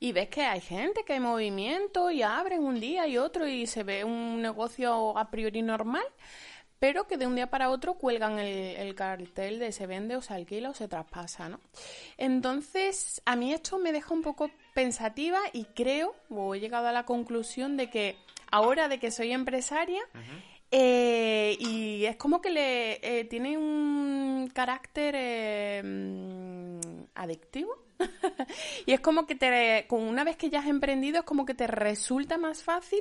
y 0.00 0.10
ves 0.10 0.28
que 0.30 0.42
hay 0.42 0.60
gente, 0.60 1.04
que 1.04 1.12
hay 1.12 1.20
movimiento 1.20 2.10
y 2.10 2.22
abren 2.22 2.64
un 2.64 2.80
día 2.80 3.06
y 3.06 3.18
otro 3.18 3.46
y 3.46 3.68
se 3.68 3.84
ve 3.84 4.02
un 4.02 4.42
negocio 4.42 5.16
a 5.16 5.30
priori 5.30 5.62
normal, 5.62 6.02
pero 6.80 7.06
que 7.06 7.18
de 7.18 7.28
un 7.28 7.36
día 7.36 7.50
para 7.50 7.70
otro 7.70 7.94
cuelgan 7.94 8.40
el, 8.40 8.92
cartel 8.96 9.60
de 9.60 9.70
se 9.70 9.86
vende 9.86 10.16
o 10.16 10.22
se 10.22 10.34
alquila 10.34 10.70
o 10.70 10.74
se 10.74 10.88
traspasa, 10.88 11.48
¿no? 11.48 11.60
Entonces, 12.18 13.22
a 13.26 13.36
mí 13.36 13.54
esto 13.54 13.78
me 13.78 13.92
deja 13.92 14.12
un 14.12 14.22
poco 14.22 14.50
pensativa 14.74 15.38
y 15.52 15.66
creo, 15.66 16.16
o 16.30 16.56
he 16.56 16.58
llegado 16.58 16.88
a 16.88 16.92
la 16.92 17.04
conclusión 17.04 17.76
de 17.76 17.90
que 17.90 18.16
ahora 18.50 18.88
de 18.88 18.98
que 18.98 19.12
soy 19.12 19.30
empresaria, 19.30 20.02
eh, 20.70 21.56
y 21.60 22.04
es 22.06 22.16
como 22.16 22.40
que 22.40 22.50
le 22.50 23.20
eh, 23.20 23.24
tiene 23.26 23.56
un 23.56 24.50
carácter 24.52 25.14
eh, 25.16 25.82
mm, 25.84 27.04
adictivo. 27.14 27.84
y 28.86 28.92
es 28.92 29.00
como 29.00 29.26
que 29.26 29.36
te, 29.36 29.86
con 29.88 30.02
una 30.02 30.22
vez 30.22 30.36
que 30.36 30.50
ya 30.50 30.58
has 30.58 30.66
emprendido, 30.66 31.20
es 31.20 31.24
como 31.24 31.46
que 31.46 31.54
te 31.54 31.66
resulta 31.66 32.36
más 32.36 32.62
fácil 32.62 33.00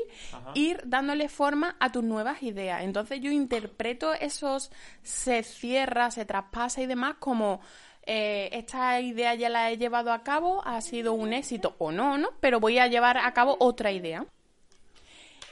ir 0.53 0.81
dándole 0.85 1.27
forma 1.27 1.75
a 1.79 1.91
tus 1.91 2.03
nuevas 2.03 2.43
ideas. 2.43 2.83
Entonces 2.83 3.19
yo 3.19 3.29
interpreto 3.29 4.13
esos 4.13 4.71
se 5.03 5.43
cierra, 5.43 6.11
se 6.11 6.23
traspasa 6.23 6.81
y 6.81 6.85
demás 6.85 7.15
como 7.19 7.59
esta 8.07 9.01
idea 9.01 9.33
ya 9.33 9.49
la 9.49 9.71
he 9.71 9.77
llevado 9.77 10.13
a 10.13 10.23
cabo, 10.23 10.61
ha 10.63 10.79
sido 10.79 11.13
un 11.13 11.33
éxito 11.33 11.75
o 11.79 11.91
no, 11.91 12.17
¿no? 12.19 12.29
Pero 12.39 12.59
voy 12.59 12.77
a 12.77 12.87
llevar 12.87 13.17
a 13.17 13.33
cabo 13.33 13.57
otra 13.59 13.91
idea. 13.91 14.25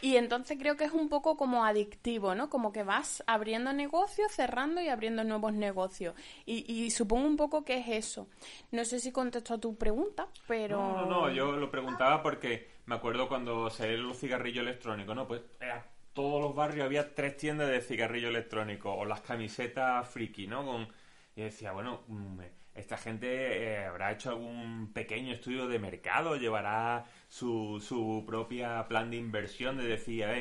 Y 0.04 0.18
entonces 0.18 0.58
creo 0.60 0.76
que 0.76 0.84
es 0.84 0.92
un 0.92 1.08
poco 1.08 1.38
como 1.38 1.64
adictivo, 1.64 2.36
¿no? 2.36 2.50
Como 2.50 2.74
que 2.74 2.84
vas 2.84 3.24
abriendo 3.26 3.72
negocios, 3.72 4.34
cerrando 4.34 4.82
y 4.82 4.90
abriendo 4.90 5.24
nuevos 5.24 5.54
negocios. 5.54 6.14
Y, 6.46 6.92
supongo 6.92 7.26
un 7.26 7.38
poco 7.38 7.64
que 7.64 7.78
es 7.78 7.88
eso. 7.88 8.28
No 8.72 8.84
sé 8.84 9.00
si 9.00 9.14
contesto 9.14 9.54
a 9.54 9.60
tu 9.60 9.78
pregunta, 9.78 10.28
pero... 10.46 10.78
No, 10.78 11.06
no, 11.06 11.06
no, 11.06 11.30
yo 11.30 11.54
lo 11.54 11.72
preguntaba 11.72 12.22
porque 12.22 12.68
me 12.86 12.96
acuerdo 12.96 13.30
cuando 13.30 13.70
salieron 13.70 14.10
los 14.10 14.20
cigarrillos 14.20 14.64
electrónicos, 14.64 15.16
¿no? 15.16 15.26
Pues 15.26 15.42
era 15.62 15.86
todos 16.12 16.42
los 16.42 16.54
barrios 16.54 16.86
había 16.86 17.16
tres 17.16 17.38
tiendas 17.38 17.70
de 17.70 17.80
cigarrillo 17.80 18.28
electrónico 18.28 18.94
o 18.94 19.06
las 19.06 19.22
camisetas 19.22 20.06
friki, 20.10 20.48
¿no? 20.48 20.66
Con... 20.66 20.90
Y 21.34 21.44
decía, 21.44 21.72
bueno, 21.72 22.02
mm, 22.10 22.42
esta 22.76 22.98
gente 22.98 23.28
eh, 23.64 23.86
habrá 23.86 24.12
hecho 24.12 24.30
algún 24.30 24.92
pequeño 24.94 25.34
estudio 25.34 25.68
de 25.68 25.80
mercado, 25.80 26.36
llevará 26.36 27.06
su, 27.30 27.84
su 27.86 28.24
propia 28.26 28.88
plan 28.88 29.12
de 29.12 29.18
inversión 29.18 29.78
de 29.78 29.86
decir, 29.86 30.26
a 30.26 30.34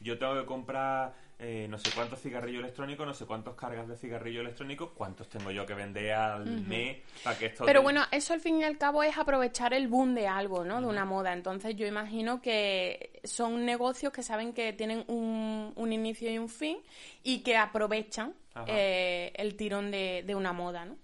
yo 0.00 0.18
tengo 0.18 0.34
que 0.40 0.46
comprar 0.46 1.14
eh, 1.42 1.66
no 1.70 1.78
sé 1.78 1.90
cuántos 1.94 2.20
cigarrillos 2.20 2.62
electrónicos, 2.62 3.06
no 3.06 3.14
sé 3.14 3.24
cuántos 3.24 3.54
cargas 3.54 3.88
de 3.88 3.96
cigarrillos 3.96 4.42
electrónicos, 4.42 4.90
cuántos 4.94 5.28
tengo 5.30 5.50
yo 5.50 5.64
que 5.64 5.72
vender 5.72 6.12
al 6.12 6.44
mes 6.44 6.98
para 7.24 7.38
que 7.38 7.46
esto... 7.46 7.64
Pero 7.64 7.80
bueno, 7.80 8.02
eso 8.10 8.34
al 8.34 8.40
fin 8.40 8.58
y 8.58 8.64
al 8.64 8.76
cabo 8.76 9.02
es 9.02 9.16
aprovechar 9.16 9.72
el 9.72 9.88
boom 9.88 10.14
de 10.14 10.28
algo, 10.28 10.64
¿no? 10.64 10.82
De 10.82 10.86
una 10.86 11.06
moda. 11.06 11.32
Entonces 11.32 11.76
yo 11.76 11.86
imagino 11.86 12.42
que 12.42 13.20
son 13.24 13.64
negocios 13.64 14.12
que 14.12 14.22
saben 14.22 14.52
que 14.52 14.74
tienen 14.74 15.02
un, 15.06 15.72
un 15.76 15.92
inicio 15.94 16.30
y 16.30 16.38
un 16.38 16.50
fin 16.50 16.76
y 17.22 17.38
que 17.38 17.56
aprovechan 17.56 18.34
eh, 18.66 19.32
el 19.36 19.56
tirón 19.56 19.90
de, 19.90 20.22
de 20.26 20.34
una 20.34 20.52
moda, 20.52 20.84
¿no? 20.84 20.96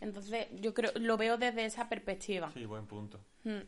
Entonces 0.00 0.46
yo 0.52 0.74
creo, 0.74 0.92
lo 0.96 1.16
veo 1.16 1.36
desde 1.36 1.64
esa 1.64 1.88
perspectiva. 1.88 2.50
Sí, 2.52 2.64
buen 2.64 2.86
punto. 2.86 3.20
Mm. 3.44 3.60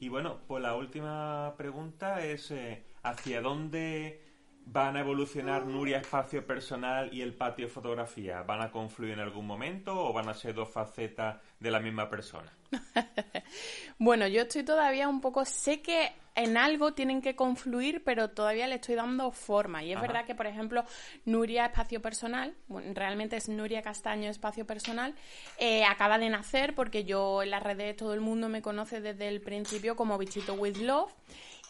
Y 0.00 0.08
bueno, 0.08 0.40
pues 0.46 0.62
la 0.62 0.76
última 0.76 1.54
pregunta 1.56 2.24
es 2.24 2.50
eh, 2.52 2.84
¿hacia 3.02 3.40
dónde 3.40 4.22
van 4.64 4.96
a 4.96 5.00
evolucionar 5.00 5.66
Nuria 5.66 5.98
Espacio 5.98 6.46
Personal 6.46 7.12
y 7.12 7.22
el 7.22 7.34
Patio 7.34 7.68
Fotografía? 7.68 8.42
¿Van 8.42 8.62
a 8.62 8.70
confluir 8.70 9.14
en 9.14 9.20
algún 9.20 9.46
momento 9.46 9.98
o 9.98 10.12
van 10.12 10.28
a 10.28 10.34
ser 10.34 10.54
dos 10.54 10.68
facetas 10.68 11.40
de 11.58 11.70
la 11.70 11.80
misma 11.80 12.08
persona? 12.08 12.52
bueno, 13.98 14.28
yo 14.28 14.42
estoy 14.42 14.62
todavía 14.62 15.08
un 15.08 15.20
poco... 15.20 15.44
Sé 15.44 15.82
que 15.82 16.12
en 16.38 16.56
algo 16.56 16.92
tienen 16.92 17.20
que 17.20 17.34
confluir, 17.34 18.04
pero 18.04 18.30
todavía 18.30 18.68
le 18.68 18.76
estoy 18.76 18.94
dando 18.94 19.32
forma. 19.32 19.82
Y 19.82 19.92
es 19.92 20.00
verdad 20.00 20.24
que, 20.24 20.36
por 20.36 20.46
ejemplo, 20.46 20.84
Nuria 21.24 21.66
Espacio 21.66 22.00
Personal, 22.00 22.54
realmente 22.94 23.36
es 23.36 23.48
Nuria 23.48 23.82
Castaño 23.82 24.30
Espacio 24.30 24.64
Personal, 24.64 25.14
eh, 25.58 25.84
acaba 25.84 26.18
de 26.18 26.30
nacer 26.30 26.76
porque 26.76 27.02
yo 27.04 27.42
en 27.42 27.50
las 27.50 27.62
redes 27.62 27.96
todo 27.96 28.14
el 28.14 28.20
mundo 28.20 28.48
me 28.48 28.62
conoce 28.62 29.00
desde 29.00 29.26
el 29.26 29.40
principio 29.40 29.96
como 29.96 30.16
Bichito 30.16 30.54
with 30.54 30.76
Love. 30.76 31.12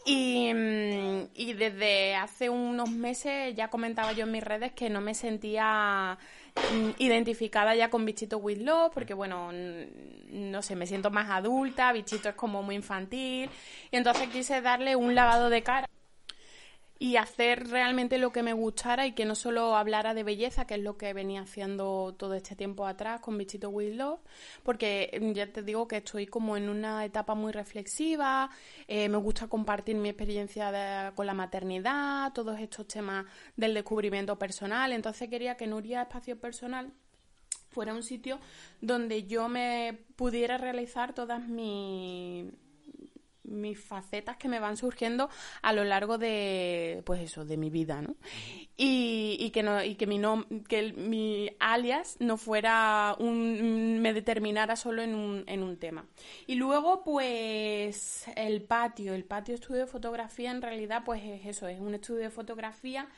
Y, 0.04 0.52
mm, 0.54 1.30
y, 1.34 1.52
desde 1.54 2.14
hace 2.14 2.48
unos 2.48 2.90
meses 2.90 3.54
ya 3.54 3.68
comentaba 3.68 4.12
yo 4.12 4.24
en 4.24 4.32
mis 4.32 4.44
redes 4.44 4.72
que 4.72 4.88
no 4.88 5.00
me 5.00 5.14
sentía 5.14 6.18
identificada 6.98 7.74
ya 7.74 7.90
con 7.90 8.04
Bichito 8.04 8.38
with 8.38 8.58
Love, 8.58 8.92
porque 8.92 9.14
bueno, 9.14 9.50
no 9.52 10.62
sé, 10.62 10.76
me 10.76 10.86
siento 10.86 11.10
más 11.10 11.30
adulta, 11.30 11.92
Bichito 11.92 12.28
es 12.28 12.34
como 12.34 12.62
muy 12.62 12.74
infantil, 12.74 13.50
y 13.90 13.96
entonces 13.96 14.28
quise 14.28 14.60
darle 14.60 14.96
un 14.96 15.14
lavado 15.14 15.50
de 15.50 15.62
cara 15.62 15.88
y 16.98 17.16
hacer 17.16 17.68
realmente 17.68 18.18
lo 18.18 18.32
que 18.32 18.42
me 18.42 18.52
gustara 18.52 19.06
y 19.06 19.12
que 19.12 19.24
no 19.24 19.34
solo 19.34 19.76
hablara 19.76 20.14
de 20.14 20.24
belleza, 20.24 20.66
que 20.66 20.74
es 20.74 20.80
lo 20.80 20.96
que 20.96 21.12
venía 21.12 21.42
haciendo 21.42 22.14
todo 22.18 22.34
este 22.34 22.56
tiempo 22.56 22.86
atrás 22.86 23.20
con 23.20 23.38
Bichito 23.38 23.70
With 23.70 23.94
Love, 23.94 24.20
porque 24.64 25.16
mm, 25.20 25.32
ya 25.32 25.46
te 25.52 25.62
digo 25.62 25.86
que 25.86 25.98
estoy 25.98 26.26
como 26.26 26.56
en 26.56 26.68
una 26.68 27.04
etapa 27.04 27.34
muy 27.34 27.52
reflexiva, 27.52 28.50
eh, 28.88 29.08
me 29.08 29.18
gusta 29.18 29.46
compartir 29.46 29.96
mi 29.96 30.08
experiencia 30.08 31.12
con 31.14 31.26
la 31.26 31.34
maternidad, 31.34 32.32
todos 32.32 32.58
estos 32.58 32.88
temas 32.88 33.26
del 33.56 33.74
descubrimiento 33.74 34.36
personal, 34.38 34.92
entonces 34.92 35.28
quería 35.28 35.56
que 35.56 35.66
Nuria 35.66 36.02
Espacio 36.02 36.38
Personal 36.38 36.92
fuera 37.70 37.94
un 37.94 38.02
sitio 38.02 38.40
donde 38.80 39.24
yo 39.24 39.48
me 39.48 39.98
pudiera 40.16 40.58
realizar 40.58 41.14
todas 41.14 41.46
mis 41.46 42.46
mis 43.48 43.78
facetas 43.78 44.36
que 44.36 44.48
me 44.48 44.60
van 44.60 44.76
surgiendo 44.76 45.28
a 45.62 45.72
lo 45.72 45.84
largo 45.84 46.18
de, 46.18 47.02
pues 47.04 47.20
eso, 47.20 47.44
de 47.44 47.56
mi 47.56 47.70
vida, 47.70 48.02
¿no? 48.02 48.16
Y, 48.76 49.50
que 49.52 49.62
no, 49.62 49.82
y 49.82 49.96
que 49.96 50.06
mi 50.06 50.20
que 50.68 50.92
mi 50.92 51.50
alias 51.58 52.16
no 52.20 52.36
fuera 52.36 53.16
un, 53.18 54.00
me 54.00 54.12
determinara 54.12 54.76
solo 54.76 55.02
en 55.02 55.14
un, 55.14 55.44
en 55.46 55.62
un 55.62 55.76
tema. 55.76 56.06
Y 56.46 56.54
luego, 56.54 57.02
pues, 57.02 58.26
el 58.36 58.62
patio, 58.62 59.14
el 59.14 59.24
patio 59.24 59.54
estudio 59.54 59.80
de 59.80 59.86
fotografía 59.86 60.50
en 60.50 60.62
realidad, 60.62 61.02
pues 61.04 61.22
es 61.24 61.46
eso, 61.46 61.66
es 61.68 61.80
un 61.80 61.94
estudio 61.94 62.22
de 62.22 62.30
fotografía 62.30 63.08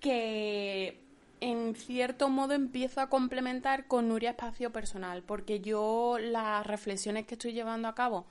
que 0.00 1.00
en 1.40 1.74
cierto 1.74 2.28
modo 2.28 2.54
empiezo 2.54 3.00
a 3.00 3.08
complementar 3.08 3.88
con 3.88 4.08
Nuria 4.08 4.30
Espacio 4.30 4.70
Personal, 4.70 5.22
porque 5.24 5.60
yo 5.60 6.18
las 6.20 6.64
reflexiones 6.66 7.26
que 7.26 7.34
estoy 7.34 7.52
llevando 7.52 7.88
a 7.88 7.94
cabo 7.94 8.26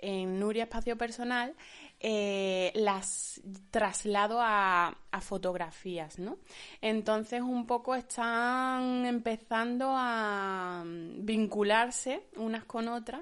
en 0.00 0.40
Nuria 0.40 0.64
Espacio 0.64 0.96
Personal 0.96 1.54
eh, 2.02 2.72
las 2.76 3.42
traslado 3.70 4.38
a, 4.40 4.96
fotografías, 5.20 6.18
¿no? 6.18 6.38
Entonces 6.80 7.42
un 7.42 7.66
poco 7.66 7.94
están 7.94 9.04
empezando 9.04 9.92
a 9.94 10.82
vincularse 10.86 12.22
unas 12.36 12.64
con 12.64 12.88
otras 12.88 13.20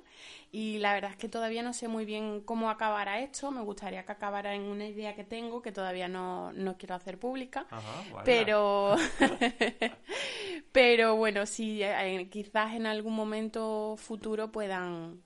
y 0.53 0.79
la 0.79 0.93
verdad 0.93 1.11
es 1.11 1.17
que 1.17 1.29
todavía 1.29 1.65
no 1.65 1.73
sé 1.73 1.89
muy 1.89 2.05
bien 2.05 2.43
cómo 2.43 2.71
acabará 2.71 3.19
esto. 3.19 3.51
Me 3.51 3.63
gustaría 3.63 4.05
que 4.05 4.13
acabara 4.13 4.55
en 4.55 4.63
una 4.63 4.87
idea 4.87 5.17
que 5.17 5.25
tengo 5.25 5.61
que 5.61 5.73
todavía 5.73 6.07
no, 6.07 6.53
quiero 6.79 6.95
hacer 6.95 7.19
pública, 7.19 7.67
pero 8.25 8.95
pero 10.73 11.17
bueno, 11.17 11.47
sí, 11.47 11.81
eh, 11.83 12.29
quizás 12.31 12.75
en 12.75 12.87
algún 12.87 13.17
momento 13.17 13.97
futuro 13.97 14.53
puedan 14.53 15.21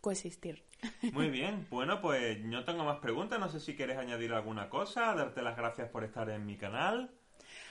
coexistir. 0.00 0.65
Muy 1.12 1.30
bien, 1.30 1.66
bueno, 1.70 2.00
pues 2.00 2.40
no 2.44 2.64
tengo 2.64 2.84
más 2.84 2.98
preguntas. 2.98 3.38
No 3.38 3.48
sé 3.48 3.60
si 3.60 3.76
quieres 3.76 3.98
añadir 3.98 4.32
alguna 4.32 4.68
cosa, 4.68 5.14
darte 5.14 5.42
las 5.42 5.56
gracias 5.56 5.88
por 5.88 6.04
estar 6.04 6.28
en 6.30 6.46
mi 6.46 6.56
canal. 6.56 7.10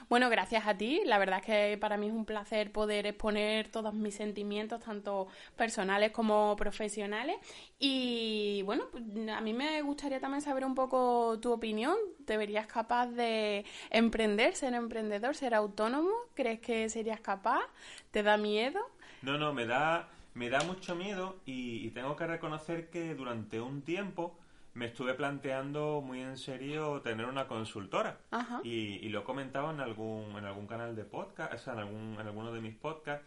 Bueno, 0.10 0.30
gracias 0.30 0.68
a 0.68 0.78
ti. 0.78 1.02
La 1.06 1.18
verdad 1.18 1.40
es 1.40 1.46
que 1.46 1.78
para 1.80 1.98
mí 1.98 2.08
es 2.08 2.14
un 2.14 2.26
placer 2.26 2.72
poder 2.72 3.08
exponer 3.08 3.70
todos 3.70 3.94
mis 3.94 4.16
sentimientos, 4.16 4.84
tanto 4.84 5.28
personales 5.56 6.12
como 6.12 6.56
profesionales. 6.56 7.38
Y 7.80 8.62
bueno, 8.64 8.86
pues, 8.92 9.04
a 9.30 9.42
mí 9.42 9.54
me 9.54 9.82
gustaría 9.82 10.20
también 10.20 10.42
saber 10.42 10.66
un 10.66 10.76
poco 10.76 11.40
tu 11.42 11.52
opinión. 11.52 11.96
¿Te 12.26 12.38
verías 12.38 12.68
capaz 12.68 13.08
de 13.08 13.66
emprender, 13.90 14.56
ser 14.56 14.74
emprendedor, 14.74 15.36
ser 15.36 15.56
autónomo? 15.56 16.12
¿Crees 16.36 16.60
que 16.60 16.90
serías 16.90 17.20
capaz? 17.20 17.64
¿Te 18.12 18.24
da 18.24 18.38
miedo? 18.38 18.80
No, 19.22 19.38
no, 19.38 19.54
me 19.54 19.66
da 19.66 20.08
me 20.36 20.50
da 20.50 20.62
mucho 20.64 20.96
miedo 20.96 21.38
y, 21.46 21.90
tengo 21.92 22.16
que 22.16 22.28
reconocer 22.28 22.90
que 22.90 23.16
durante 23.16 23.60
un 23.62 23.82
tiempo 23.82 24.38
me 24.74 24.88
estuve 24.88 25.14
planteando 25.14 26.02
muy 26.02 26.22
en 26.22 26.38
serio 26.38 27.02
tener 27.02 27.26
una 27.26 27.48
consultora. 27.48 28.20
Y, 28.64 29.08
lo 29.10 29.22
he 29.22 29.24
comentado 29.24 29.72
en 29.72 29.80
algún, 29.80 30.38
en 30.38 30.46
algún 30.46 30.68
canal 30.68 30.96
de 30.96 31.06
podcast, 31.06 31.54
o 31.54 31.58
sea, 31.58 31.74
en, 31.74 31.80
algún, 31.80 32.18
en 32.20 32.28
alguno 32.28 32.52
de 32.52 32.62
mis 32.62 32.76
podcasts. 32.76 33.26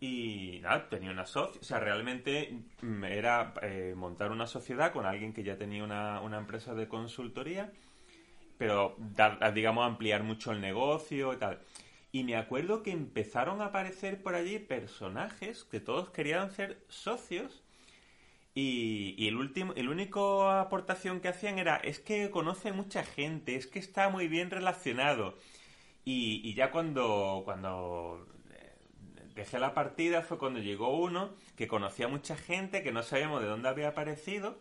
Y 0.00 0.60
nada, 0.62 0.88
tenía 0.88 1.10
una 1.10 1.26
sociedad, 1.26 1.60
o 1.60 1.64
sea, 1.64 1.78
realmente 1.78 2.62
era 3.08 3.54
eh, 3.62 3.94
montar 3.96 4.32
una 4.32 4.46
sociedad 4.46 4.92
con 4.92 5.06
alguien 5.06 5.32
que 5.32 5.44
ya 5.44 5.56
tenía 5.56 5.84
una, 5.84 6.20
una 6.20 6.38
empresa 6.38 6.74
de 6.74 6.88
consultoría, 6.88 7.72
pero 8.58 8.96
dar, 8.98 9.52
digamos, 9.54 9.84
ampliar 9.84 10.22
mucho 10.22 10.52
el 10.52 10.60
negocio 10.60 11.32
y 11.32 11.36
tal. 11.36 11.60
Y 12.12 12.24
me 12.24 12.36
acuerdo 12.36 12.82
que 12.82 12.90
empezaron 12.92 13.62
a 13.62 13.66
aparecer 13.66 14.22
por 14.22 14.34
allí 14.34 14.58
personajes 14.58 15.64
que 15.64 15.80
todos 15.80 16.10
querían 16.10 16.50
ser 16.50 16.84
socios. 16.88 17.62
Y, 18.54 19.26
el 19.28 19.36
último, 19.36 19.72
el 19.76 19.88
único 19.88 20.50
aportación 20.50 21.20
que 21.20 21.28
hacían 21.28 21.58
era 21.58 21.76
es 21.76 22.00
que 22.00 22.30
conoce 22.30 22.72
mucha 22.72 23.02
gente, 23.02 23.56
es 23.56 23.66
que 23.66 23.78
está 23.78 24.10
muy 24.10 24.28
bien 24.28 24.50
relacionado. 24.50 25.38
Y, 26.04 26.54
ya 26.54 26.70
cuando, 26.70 27.42
cuando 27.46 28.26
eh, 28.50 28.74
dejé 29.34 29.58
la 29.58 29.74
partida 29.74 30.22
fue 30.22 30.38
cuando 30.38 30.60
llegó 30.60 30.96
uno 30.98 31.34
que 31.56 31.68
conocía 31.68 32.08
mucha 32.08 32.36
gente, 32.36 32.82
que 32.82 32.92
no 32.92 33.02
sabíamos 33.02 33.40
de 33.40 33.48
dónde 33.48 33.68
había 33.68 33.88
aparecido, 33.88 34.58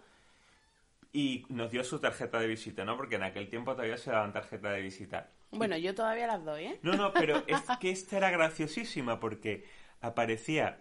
y 1.13 1.45
nos 1.49 1.71
dio 1.71 1.83
su 1.83 1.99
tarjeta 1.99 2.39
de 2.39 2.47
visita, 2.47 2.85
¿no? 2.85 2.95
Porque 2.97 3.15
en 3.15 3.23
aquel 3.23 3.49
tiempo 3.49 3.73
todavía 3.73 3.97
se 3.97 4.11
daban 4.11 4.33
tarjeta 4.33 4.71
de 4.71 4.81
visita. 4.81 5.29
Bueno, 5.51 5.77
yo 5.77 5.93
todavía 5.93 6.27
las 6.27 6.43
doy, 6.45 6.65
¿eh? 6.65 6.79
No, 6.81 6.93
no, 6.93 7.13
pero 7.13 7.43
es 7.47 7.61
que 7.79 7.91
esta 7.91 8.17
era 8.17 8.29
graciosísima 8.29 9.19
porque 9.19 9.65
aparecía 9.99 10.79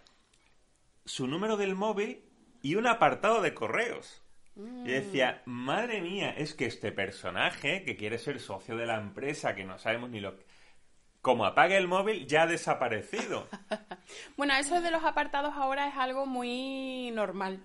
su 1.04 1.26
número 1.26 1.56
del 1.56 1.74
móvil 1.74 2.24
y 2.62 2.76
un 2.76 2.87
apartado 2.87 3.42
de 3.42 3.54
correos. 3.54 4.22
Y 4.56 4.90
decía, 4.90 5.42
madre 5.46 6.02
mía, 6.02 6.35
es 6.37 6.54
que 6.54 6.66
este 6.66 6.92
personaje 6.92 7.83
que 7.83 7.96
quiere 7.96 8.18
ser 8.18 8.40
socio 8.40 8.76
de 8.76 8.85
la 8.85 8.96
empresa, 8.96 9.54
que 9.54 9.64
no 9.64 9.78
sabemos 9.78 10.11
ni 10.11 10.20
lo 10.20 10.37
que... 10.37 10.44
Como 11.22 11.44
apague 11.44 11.76
el 11.76 11.88
móvil, 11.88 12.26
ya 12.26 12.42
ha 12.42 12.46
desaparecido. 12.46 13.48
bueno, 14.37 14.54
eso 14.54 14.80
de 14.80 14.90
los 14.90 15.04
apartados 15.04 15.54
ahora 15.54 15.88
es 15.88 15.94
algo 15.96 16.26
muy 16.26 17.11
normal. 17.12 17.62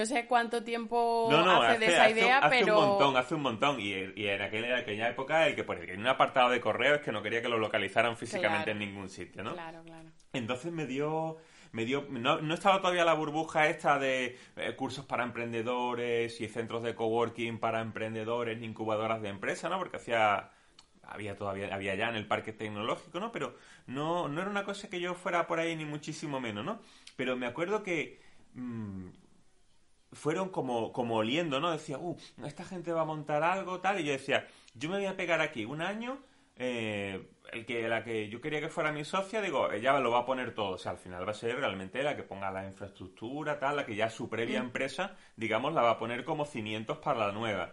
No 0.00 0.06
sé 0.06 0.24
cuánto 0.26 0.64
tiempo 0.64 1.30
hace, 1.30 1.78
de 1.78 1.86
esa 1.92 2.08
idea, 2.08 2.40
pero... 2.48 2.72
Hace 2.72 2.82
un 2.82 2.88
montón, 2.88 3.16
hace 3.18 3.34
un 3.34 3.42
montón. 3.42 3.80
Y, 3.80 3.92
en, 3.92 4.40
aquella, 4.40 5.10
época 5.10 5.46
el 5.46 5.54
que 5.54 5.62
ponía 5.62 5.92
en 5.92 6.00
un 6.00 6.06
apartado 6.06 6.48
de 6.48 6.58
correo 6.58 6.94
es 6.94 7.00
que 7.02 7.12
no 7.12 7.22
quería 7.22 7.42
que 7.42 7.50
lo 7.50 7.58
localizaran 7.58 8.16
físicamente 8.16 8.70
en 8.70 8.78
ningún 8.78 9.10
sitio, 9.10 9.42
¿no? 9.42 9.52
Claro, 9.52 9.82
claro. 9.84 10.08
Entonces 10.32 10.72
me 10.72 10.86
dio... 10.86 11.36
Me 11.72 11.84
dio 11.84 12.06
no, 12.08 12.40
no 12.40 12.54
estaba 12.54 12.80
todavía 12.80 13.04
la 13.04 13.12
burbuja 13.12 13.68
esta 13.68 13.98
de 13.98 14.36
eh, 14.56 14.74
cursos 14.74 15.04
para 15.04 15.22
emprendedores 15.22 16.40
y 16.40 16.48
centros 16.48 16.82
de 16.82 16.96
coworking 16.96 17.60
para 17.60 17.80
emprendedores 17.80 18.58
ni 18.58 18.66
incubadoras 18.66 19.22
de 19.22 19.28
empresa, 19.28 19.68
¿no? 19.68 19.78
Porque 19.78 19.98
hacía 19.98 20.50
había 21.02 21.36
todavía 21.36 21.72
había 21.72 21.94
ya 21.94 22.08
en 22.08 22.16
el 22.16 22.26
parque 22.26 22.52
tecnológico, 22.52 23.20
¿no? 23.20 23.30
Pero 23.30 23.54
no, 23.86 24.26
no 24.26 24.40
era 24.40 24.50
una 24.50 24.64
cosa 24.64 24.90
que 24.90 24.98
yo 24.98 25.14
fuera 25.14 25.46
por 25.46 25.60
ahí 25.60 25.76
ni 25.76 25.84
muchísimo 25.84 26.40
menos, 26.40 26.64
¿no? 26.64 26.80
Pero 27.14 27.36
me 27.36 27.46
acuerdo 27.46 27.84
que 27.84 28.20
mm, 28.54 29.10
fueron 30.12 30.48
como, 30.48 30.92
como 30.92 31.16
oliendo, 31.16 31.60
¿no? 31.60 31.70
Decía, 31.70 31.98
uh, 31.98 32.16
esta 32.44 32.64
gente 32.64 32.92
va 32.92 33.02
a 33.02 33.06
montar 33.06 33.42
algo, 33.42 33.80
tal, 33.80 34.00
y 34.00 34.04
yo 34.04 34.12
decía, 34.12 34.46
yo 34.74 34.88
me 34.88 34.96
voy 34.96 35.06
a 35.06 35.16
pegar 35.16 35.40
aquí 35.40 35.64
un 35.64 35.82
año, 35.82 36.18
eh, 36.56 37.30
el 37.52 37.64
que, 37.64 37.88
la 37.88 38.04
que 38.04 38.28
yo 38.28 38.40
quería 38.40 38.60
que 38.60 38.68
fuera 38.68 38.92
mi 38.92 39.04
socia, 39.04 39.40
digo, 39.40 39.70
ella 39.72 39.98
lo 39.98 40.10
va 40.10 40.20
a 40.20 40.26
poner 40.26 40.54
todo, 40.54 40.72
o 40.72 40.78
sea, 40.78 40.92
al 40.92 40.98
final 40.98 41.26
va 41.26 41.32
a 41.32 41.34
ser 41.34 41.56
realmente 41.56 42.02
la 42.02 42.16
que 42.16 42.22
ponga 42.22 42.50
la 42.50 42.66
infraestructura, 42.66 43.58
tal, 43.58 43.76
la 43.76 43.86
que 43.86 43.96
ya 43.96 44.10
su 44.10 44.28
previa 44.28 44.60
mm. 44.60 44.66
empresa, 44.66 45.16
digamos, 45.36 45.72
la 45.72 45.82
va 45.82 45.90
a 45.92 45.98
poner 45.98 46.24
como 46.24 46.44
cimientos 46.44 46.98
para 46.98 47.26
la 47.26 47.32
nueva 47.32 47.72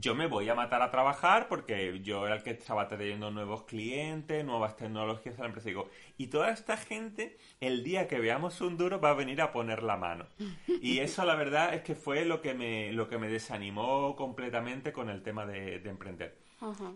yo 0.00 0.14
me 0.14 0.26
voy 0.26 0.48
a 0.48 0.54
matar 0.54 0.82
a 0.82 0.90
trabajar 0.90 1.48
porque 1.48 2.00
yo 2.02 2.26
era 2.26 2.36
el 2.36 2.42
que 2.42 2.50
estaba 2.50 2.88
trayendo 2.88 3.30
nuevos 3.30 3.64
clientes, 3.64 4.44
nuevas 4.44 4.76
tecnologías 4.76 5.38
a 5.38 5.42
la 5.42 5.48
empresa. 5.48 5.70
Y, 6.18 6.26
toda 6.28 6.50
esta 6.50 6.76
gente, 6.76 7.38
el 7.60 7.82
día 7.82 8.08
que 8.08 8.18
veamos 8.18 8.60
un 8.60 8.76
duro, 8.76 9.00
va 9.00 9.10
a 9.10 9.14
venir 9.14 9.40
a 9.40 9.52
poner 9.52 9.82
la 9.82 9.96
mano. 9.96 10.26
Y 10.80 10.98
eso, 11.00 11.24
la 11.24 11.34
verdad, 11.34 11.74
es 11.74 11.82
que 11.82 11.94
fue 11.94 12.24
lo 12.24 12.40
que 12.40 12.54
me, 12.54 12.92
lo 12.92 13.08
que 13.08 13.18
me 13.18 13.28
desanimó 13.28 14.16
completamente 14.16 14.92
con 14.92 15.08
el 15.08 15.22
tema 15.22 15.46
de, 15.46 15.76
emprender. 15.86 16.36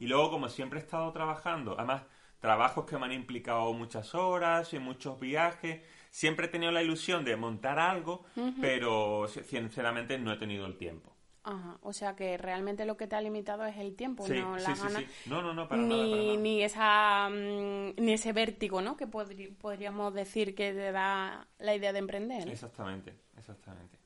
Y 0.01 0.07
luego, 0.07 0.31
como 0.31 0.49
siempre 0.49 0.81
he 0.81 0.83
estado 0.83 1.13
trabajando, 1.13 1.77
además, 1.79 2.03
trabajos 2.41 2.87
que 2.87 2.99
me 2.99 3.07
han 3.07 3.13
implicado 3.13 3.73
muchas 3.73 4.15
horas 4.15 4.73
y 4.73 4.79
muchos 4.79 5.21
viajes, 5.21 5.81
siempre 6.11 6.47
he 6.47 6.49
tenido 6.49 6.73
la 6.73 6.83
ilusión 6.83 7.25
de 7.25 7.37
montar 7.37 7.79
algo, 7.79 8.25
pero 8.61 9.29
sinceramente 9.29 10.19
no 10.19 10.33
he 10.33 10.37
tenido 10.37 10.67
el 10.67 10.77
tiempo. 10.77 11.15
Ajá, 11.42 11.79
o 11.83 11.92
sea 11.94 12.14
que 12.16 12.37
realmente 12.37 12.85
lo 12.85 12.98
que 12.98 13.07
te 13.07 13.16
ha 13.16 13.20
limitado 13.20 13.64
es 13.64 13.76
el 13.79 13.96
tiempo, 13.96 14.29
no 14.29 14.59
la 14.59 14.74
gana, 14.74 15.03
No, 15.24 15.40
no, 15.40 15.55
no, 15.55 15.68
para 15.68 15.81
ni, 15.81 16.37
Ni, 16.37 16.62
esa, 16.62 17.31
mm, 17.31 17.94
ni 17.96 18.12
ese 18.12 18.33
vértigo, 18.35 18.83
¿no? 18.83 18.96
Que 18.96 19.07
podríamos 19.07 20.12
decir 20.12 20.55
que 20.55 20.72
te 20.74 20.92
da 20.92 21.48
la 21.59 21.74
idea 21.74 21.94
de 21.94 21.98
emprender. 21.98 22.46
Exactamente, 22.46 23.14
exactamente. 23.38 23.96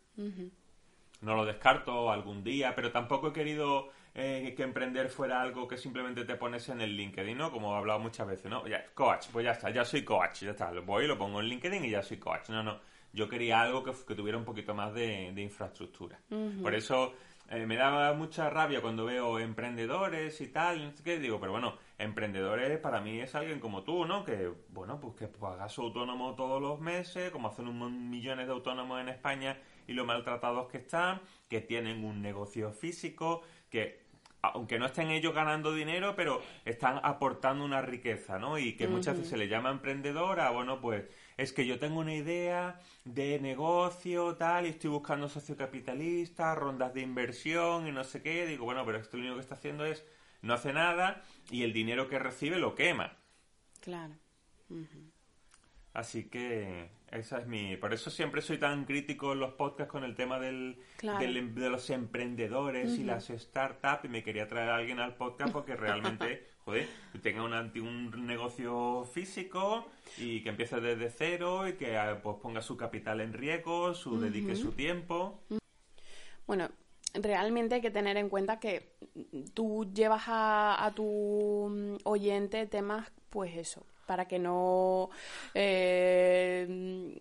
No 1.20 1.34
lo 1.34 1.44
descarto 1.44 2.12
algún 2.12 2.44
día, 2.44 2.72
pero 2.76 2.92
tampoco 2.92 3.28
he 3.28 3.32
querido 3.32 3.88
eh, 4.14 4.54
que 4.56 4.62
emprender 4.62 5.08
fuera 5.08 5.42
algo 5.42 5.66
que 5.66 5.76
simplemente 5.76 6.24
te 6.24 6.36
pones 6.36 6.68
en 6.68 6.82
el 6.82 6.96
LinkedIn, 6.96 7.36
¿no? 7.36 7.50
Como 7.50 7.74
he 7.74 7.78
hablado 7.78 7.98
muchas 7.98 8.28
veces, 8.28 8.48
¿no? 8.48 8.64
Ya, 8.68 8.84
coach, 8.94 9.26
pues 9.32 9.44
ya 9.44 9.52
está, 9.52 9.70
ya 9.70 9.84
soy 9.84 10.04
coach, 10.04 10.42
ya 10.42 10.50
está, 10.52 10.70
lo 10.70 10.84
voy, 10.84 11.08
lo 11.08 11.18
pongo 11.18 11.40
en 11.40 11.46
LinkedIn 11.46 11.84
y 11.84 11.90
ya 11.90 12.02
soy 12.02 12.18
coach. 12.18 12.50
No, 12.50 12.62
no 12.62 12.93
yo 13.14 13.28
quería 13.28 13.62
algo 13.62 13.84
que, 13.84 14.14
tuviera 14.14 14.36
un 14.36 14.44
poquito 14.44 14.74
más 14.74 14.92
de, 14.92 15.32
infraestructura. 15.36 16.20
Por 16.60 16.74
eso 16.74 17.14
eh, 17.48 17.64
me 17.66 17.76
daba 17.76 18.12
mucha 18.14 18.50
rabia 18.50 18.82
cuando 18.82 19.04
veo 19.04 19.38
emprendedores 19.38 20.40
y 20.40 20.48
tal, 20.48 20.92
¿qué? 21.04 21.18
digo, 21.18 21.38
pero 21.38 21.52
bueno, 21.52 21.78
emprendedores 21.98 22.78
para 22.80 23.00
mí 23.00 23.20
es 23.20 23.34
alguien 23.34 23.60
como 23.60 23.84
tú, 23.84 24.04
¿no? 24.04 24.24
Que, 24.24 24.50
bueno, 24.70 24.98
pues 24.98 25.14
que 25.14 25.28
pagas 25.28 25.72
su 25.72 25.82
autónomo 25.82 26.34
todos 26.34 26.60
los 26.60 26.80
meses, 26.80 27.30
como 27.30 27.48
hacen 27.48 27.68
un 27.68 28.10
millones 28.10 28.46
de 28.46 28.52
autónomos 28.52 29.00
en 29.00 29.08
España 29.08 29.58
y 29.86 29.92
lo 29.92 30.04
maltratados 30.04 30.68
que 30.68 30.78
están, 30.78 31.20
que 31.48 31.60
tienen 31.60 32.04
un 32.04 32.20
negocio 32.20 32.72
físico, 32.72 33.42
que 33.70 34.02
aunque 34.42 34.78
no 34.78 34.86
estén 34.86 35.10
ellos 35.10 35.34
ganando 35.34 35.72
dinero, 35.72 36.14
pero 36.16 36.42
están 36.64 37.00
aportando 37.02 37.64
una 37.64 37.80
riqueza, 37.80 38.38
¿no? 38.38 38.58
Y 38.58 38.76
que 38.76 38.88
muchas 38.88 39.16
veces 39.16 39.30
se 39.30 39.36
le 39.38 39.48
llama 39.48 39.70
emprendedora, 39.70 40.50
bueno, 40.50 40.80
pues 40.80 41.04
es 41.36 41.52
que 41.52 41.66
yo 41.66 41.78
tengo 41.78 42.00
una 42.00 42.14
idea 42.14 42.80
de 43.04 43.40
negocio, 43.40 44.36
tal, 44.36 44.66
y 44.66 44.70
estoy 44.70 44.90
buscando 44.90 45.28
socio 45.28 45.56
capitalista, 45.56 46.54
rondas 46.54 46.94
de 46.94 47.00
inversión 47.00 47.86
y 47.86 47.92
no 47.92 48.04
sé 48.04 48.22
qué. 48.22 48.46
Digo, 48.46 48.64
bueno, 48.64 48.84
pero 48.84 48.98
esto 48.98 49.16
lo 49.16 49.22
único 49.22 49.36
que 49.36 49.42
está 49.42 49.54
haciendo 49.54 49.84
es 49.84 50.04
no 50.42 50.54
hace 50.54 50.72
nada 50.72 51.22
y 51.50 51.62
el 51.62 51.72
dinero 51.72 52.08
que 52.08 52.18
recibe 52.18 52.58
lo 52.58 52.74
quema. 52.74 53.16
Claro. 53.80 54.14
Así 55.92 56.24
que 56.24 56.90
esa 57.10 57.38
es 57.38 57.46
mi... 57.46 57.76
Por 57.76 57.94
eso 57.94 58.10
siempre 58.10 58.42
soy 58.42 58.58
tan 58.58 58.84
crítico 58.84 59.32
en 59.32 59.40
los 59.40 59.54
podcasts 59.54 59.90
con 59.90 60.02
el 60.04 60.16
tema 60.16 60.38
del, 60.38 60.78
em, 61.02 61.54
de 61.54 61.70
los 61.70 61.88
emprendedores 61.90 62.98
y 62.98 63.04
las 63.04 63.28
startups. 63.28 64.04
Y 64.04 64.08
me 64.08 64.22
quería 64.22 64.48
traer 64.48 64.70
a 64.70 64.76
alguien 64.76 64.98
al 64.98 65.14
podcast 65.14 65.52
porque 65.52 65.76
realmente, 65.76 66.48
joder, 66.64 66.88
tenga 67.22 67.42
un, 67.42 67.52
un 67.52 68.26
negocio 68.26 69.04
físico 69.12 69.86
y 70.16 70.42
que 70.42 70.48
empiece 70.50 70.80
desde 70.80 71.10
cero 71.10 71.68
y 71.68 71.74
que 71.74 71.96
ah, 71.96 72.20
pues, 72.22 72.36
ponga 72.42 72.62
su 72.62 72.76
capital 72.76 73.20
en 73.20 73.32
riesgo, 73.32 73.94
su 73.94 74.20
dedique 74.20 74.56
su 74.56 74.72
tiempo. 74.72 75.40
Bueno, 76.46 76.68
realmente 77.14 77.76
hay 77.76 77.80
que 77.80 77.90
tener 77.90 78.16
en 78.16 78.28
cuenta 78.28 78.58
que 78.58 78.96
tú 79.54 79.90
llevas 79.92 80.24
a, 80.26 80.84
a 80.84 80.94
tu 80.94 81.68
mm, 81.70 81.96
oyente 82.04 82.66
temas, 82.66 83.10
pues 83.30 83.56
eso, 83.56 83.86
para 84.06 84.26
que 84.26 84.38
no 84.38 85.10
eh, 85.54 87.16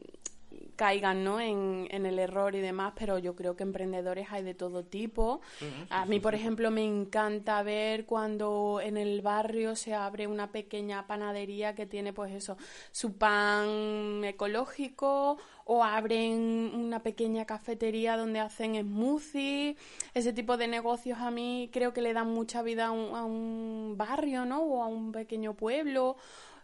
caigan 0.75 1.23
¿no? 1.23 1.39
En, 1.39 1.87
el 1.89 2.19
error 2.19 2.55
y 2.55 2.59
demás, 2.59 2.93
pero 2.97 3.19
yo 3.19 3.35
creo 3.35 3.55
que 3.55 3.63
emprendedores 3.63 4.27
hay 4.31 4.43
de 4.43 4.53
todo 4.53 4.83
tipo. 4.83 5.41
a 5.89 6.05
mí, 6.05 6.19
por 6.19 6.35
ejemplo, 6.35 6.71
me 6.71 6.83
encanta 6.83 7.61
ver 7.63 8.05
cuando 8.05 8.79
en 8.83 8.97
el 8.97 9.21
barrio 9.21 9.75
se 9.75 9.93
abre 9.93 10.27
una 10.27 10.51
pequeña 10.51 11.07
panadería 11.07 11.75
que 11.75 11.85
tiene, 11.85 12.13
pues 12.13 12.33
eso, 12.33 12.57
su 12.91 13.17
pan 13.17 14.23
ecológico 14.23 15.37
o 15.65 15.83
abren 15.83 16.71
una 16.75 17.01
pequeña 17.03 17.45
cafetería 17.45 18.17
donde 18.17 18.39
hacen 18.39 18.75
smoothies. 18.75 19.77
Ese 20.13 20.33
tipo 20.33 20.57
de 20.57 20.67
negocios 20.67 21.19
a 21.19 21.31
mí 21.31 21.69
creo 21.71 21.93
que 21.93 22.01
le 22.01 22.13
dan 22.13 22.29
mucha 22.31 22.61
vida 22.61 22.87
a 22.87 22.91
un, 22.91 23.15
a 23.15 23.23
un 23.23 23.95
barrio, 23.97 24.45
¿no? 24.45 24.61
O 24.63 24.83
a 24.83 24.87
un 24.87 25.11
pequeño 25.11 25.53
pueblo 25.53 26.17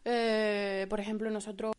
eh, 0.06 0.88
por 0.90 1.00
ejemplo, 1.00 1.30
nosotros 1.30 1.74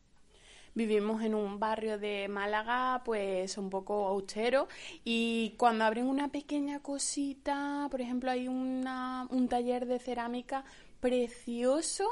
vivimos 0.75 1.23
en 1.23 1.35
un 1.35 1.59
barrio 1.59 1.99
de 1.99 2.29
Málaga, 2.29 3.03
pues 3.05 3.59
un 3.59 3.71
poco 3.71 4.07
austero, 4.07 4.69
y 5.05 5.55
cuando 5.57 5.85
abren 5.85 6.07
una 6.07 6.29
pequeña 6.29 6.81
cosita, 6.81 7.89
por 7.91 8.01
ejemplo, 8.01 8.31
hay 8.31 8.49
una, 8.49 9.27
un 9.31 9.49
taller 9.49 9.87
de 9.87 9.99
cerámica 9.99 10.65
precioso 11.01 12.07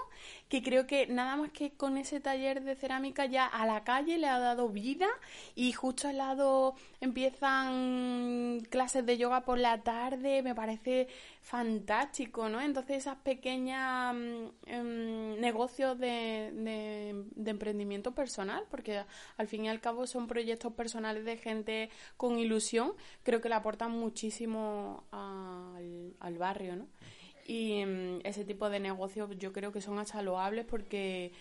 que 0.48 0.62
creo 0.62 0.86
que 0.86 1.06
nada 1.06 1.36
más 1.36 1.50
que 1.50 1.72
con 1.72 1.98
ese 1.98 2.20
taller 2.20 2.62
de 2.62 2.74
cerámica 2.74 3.26
ya 3.26 3.46
a 3.46 3.66
la 3.66 3.84
calle 3.84 4.18
le 4.18 4.26
ha 4.26 4.38
dado 4.38 4.70
vida 4.70 5.06
y 5.54 5.72
justo 5.72 6.08
al 6.08 6.18
lado 6.18 6.74
empiezan 7.00 8.60
clases 8.70 9.04
de 9.04 9.18
yoga 9.18 9.44
por 9.44 9.58
la 9.58 9.82
tarde, 9.82 10.42
me 10.42 10.54
parece 10.54 11.08
fantástico, 11.42 12.48
¿no? 12.48 12.60
Entonces 12.60 12.98
esas 12.98 13.16
pequeñas 13.18 14.14
em, 14.66 15.38
negocios 15.40 15.98
de, 15.98 16.50
de, 16.54 17.50
emprendimiento 17.50 18.14
personal, 18.14 18.64
porque 18.70 19.02
al 19.36 19.48
fin 19.48 19.64
y 19.64 19.68
al 19.68 19.80
cabo 19.80 20.06
son 20.06 20.26
proyectos 20.26 20.72
personales 20.74 21.24
de 21.24 21.36
gente 21.38 21.90
con 22.16 22.38
ilusión, 22.38 22.92
creo 23.22 23.40
que 23.40 23.48
le 23.48 23.54
aportan 23.54 23.92
muchísimo 23.92 25.04
al, 25.10 26.14
al 26.20 26.38
barrio, 26.38 26.76
¿no? 26.76 26.86
Y 27.48 27.82
mm, 27.84 28.20
ese 28.24 28.44
tipo 28.44 28.68
de 28.68 28.78
negocios 28.78 29.30
yo 29.38 29.52
creo 29.52 29.72
que 29.72 29.80
son 29.80 29.98
hasta 29.98 30.22
porque, 30.68 31.32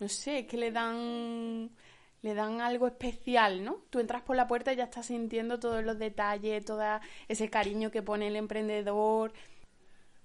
no 0.00 0.08
sé, 0.08 0.40
es 0.40 0.46
que 0.46 0.56
le 0.56 0.72
dan 0.72 1.70
le 2.22 2.34
dan 2.34 2.60
algo 2.60 2.86
especial, 2.86 3.64
¿no? 3.64 3.82
Tú 3.90 3.98
entras 3.98 4.22
por 4.22 4.36
la 4.36 4.46
puerta 4.46 4.72
y 4.72 4.76
ya 4.76 4.84
estás 4.84 5.06
sintiendo 5.06 5.58
todos 5.58 5.84
los 5.84 5.98
detalles, 5.98 6.64
todo 6.64 6.82
ese 7.28 7.50
cariño 7.50 7.90
que 7.90 8.00
pone 8.00 8.28
el 8.28 8.36
emprendedor. 8.36 9.32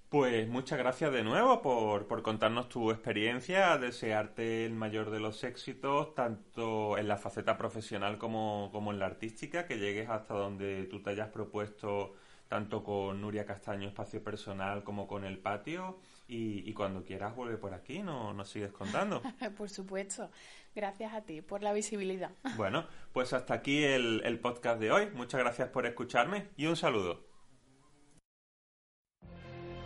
Pues 0.09 0.47
muchas 0.47 0.79
gracias 0.79 1.11
de 1.11 1.23
nuevo 1.23 1.61
por, 1.61 2.07
por, 2.07 2.21
contarnos 2.21 2.69
tu 2.69 2.91
experiencia, 2.91 3.77
desearte 3.77 4.65
el 4.65 4.73
mayor 4.73 5.09
de 5.09 5.19
los 5.19 5.43
éxitos, 5.43 6.15
tanto 6.15 6.97
en 6.97 7.09
la 7.09 7.17
faceta 7.17 7.57
profesional 7.57 8.17
como, 8.17 8.69
como 8.71 8.93
en 8.93 8.99
la 8.99 9.07
artística, 9.07 9.65
que 9.65 9.79
llegues 9.79 10.07
hasta 10.07 10.35
donde 10.35 10.85
tú 10.85 11.01
te 11.01 11.09
hayas 11.09 11.29
propuesto 11.29 12.13
tanto 12.47 12.83
con 12.83 13.21
Nuria 13.21 13.45
Castaño 13.45 13.87
Espacio 13.87 14.23
Personal 14.23 14.83
como 14.83 15.07
con 15.07 15.23
El 15.23 15.39
Patio. 15.39 15.99
Y, 16.29 16.73
cuando 16.73 17.05
quieras 17.05 17.35
vuelve 17.35 17.57
por 17.57 17.73
aquí, 17.73 18.03
no, 18.03 18.33
nos 18.33 18.49
sigues 18.49 18.71
contando. 18.71 19.21
por 19.57 19.69
supuesto. 19.69 20.29
Gracias 20.75 21.13
a 21.13 21.21
ti 21.21 21.41
por 21.41 21.63
la 21.63 21.71
visibilidad. 21.71 22.31
bueno, 22.57 22.85
pues 23.13 23.31
hasta 23.33 23.53
aquí 23.53 23.83
el, 23.83 24.21
el 24.25 24.39
podcast 24.39 24.79
de 24.79 24.91
hoy. 24.91 25.09
Muchas 25.13 25.39
gracias 25.39 25.69
por 25.69 25.85
escucharme 25.85 26.49
y 26.57 26.65
un 26.65 26.75
saludo. 26.75 27.25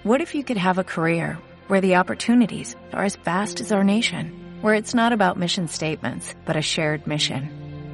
What 0.03 0.19
if 0.19 0.33
you 0.33 0.43
could 0.43 0.57
have 0.57 0.79
a 0.79 0.83
career 0.83 1.37
where 1.67 1.79
the 1.79 1.97
opportunities 1.97 2.75
are 2.91 3.05
as 3.05 3.17
vast 3.17 3.61
as 3.61 3.71
our 3.71 3.83
nation, 3.83 4.59
where 4.61 4.73
it's 4.73 4.95
not 4.95 5.13
about 5.13 5.37
mission 5.37 5.67
statements, 5.67 6.33
but 6.43 6.55
a 6.55 6.61
shared 6.61 7.05
mission? 7.05 7.60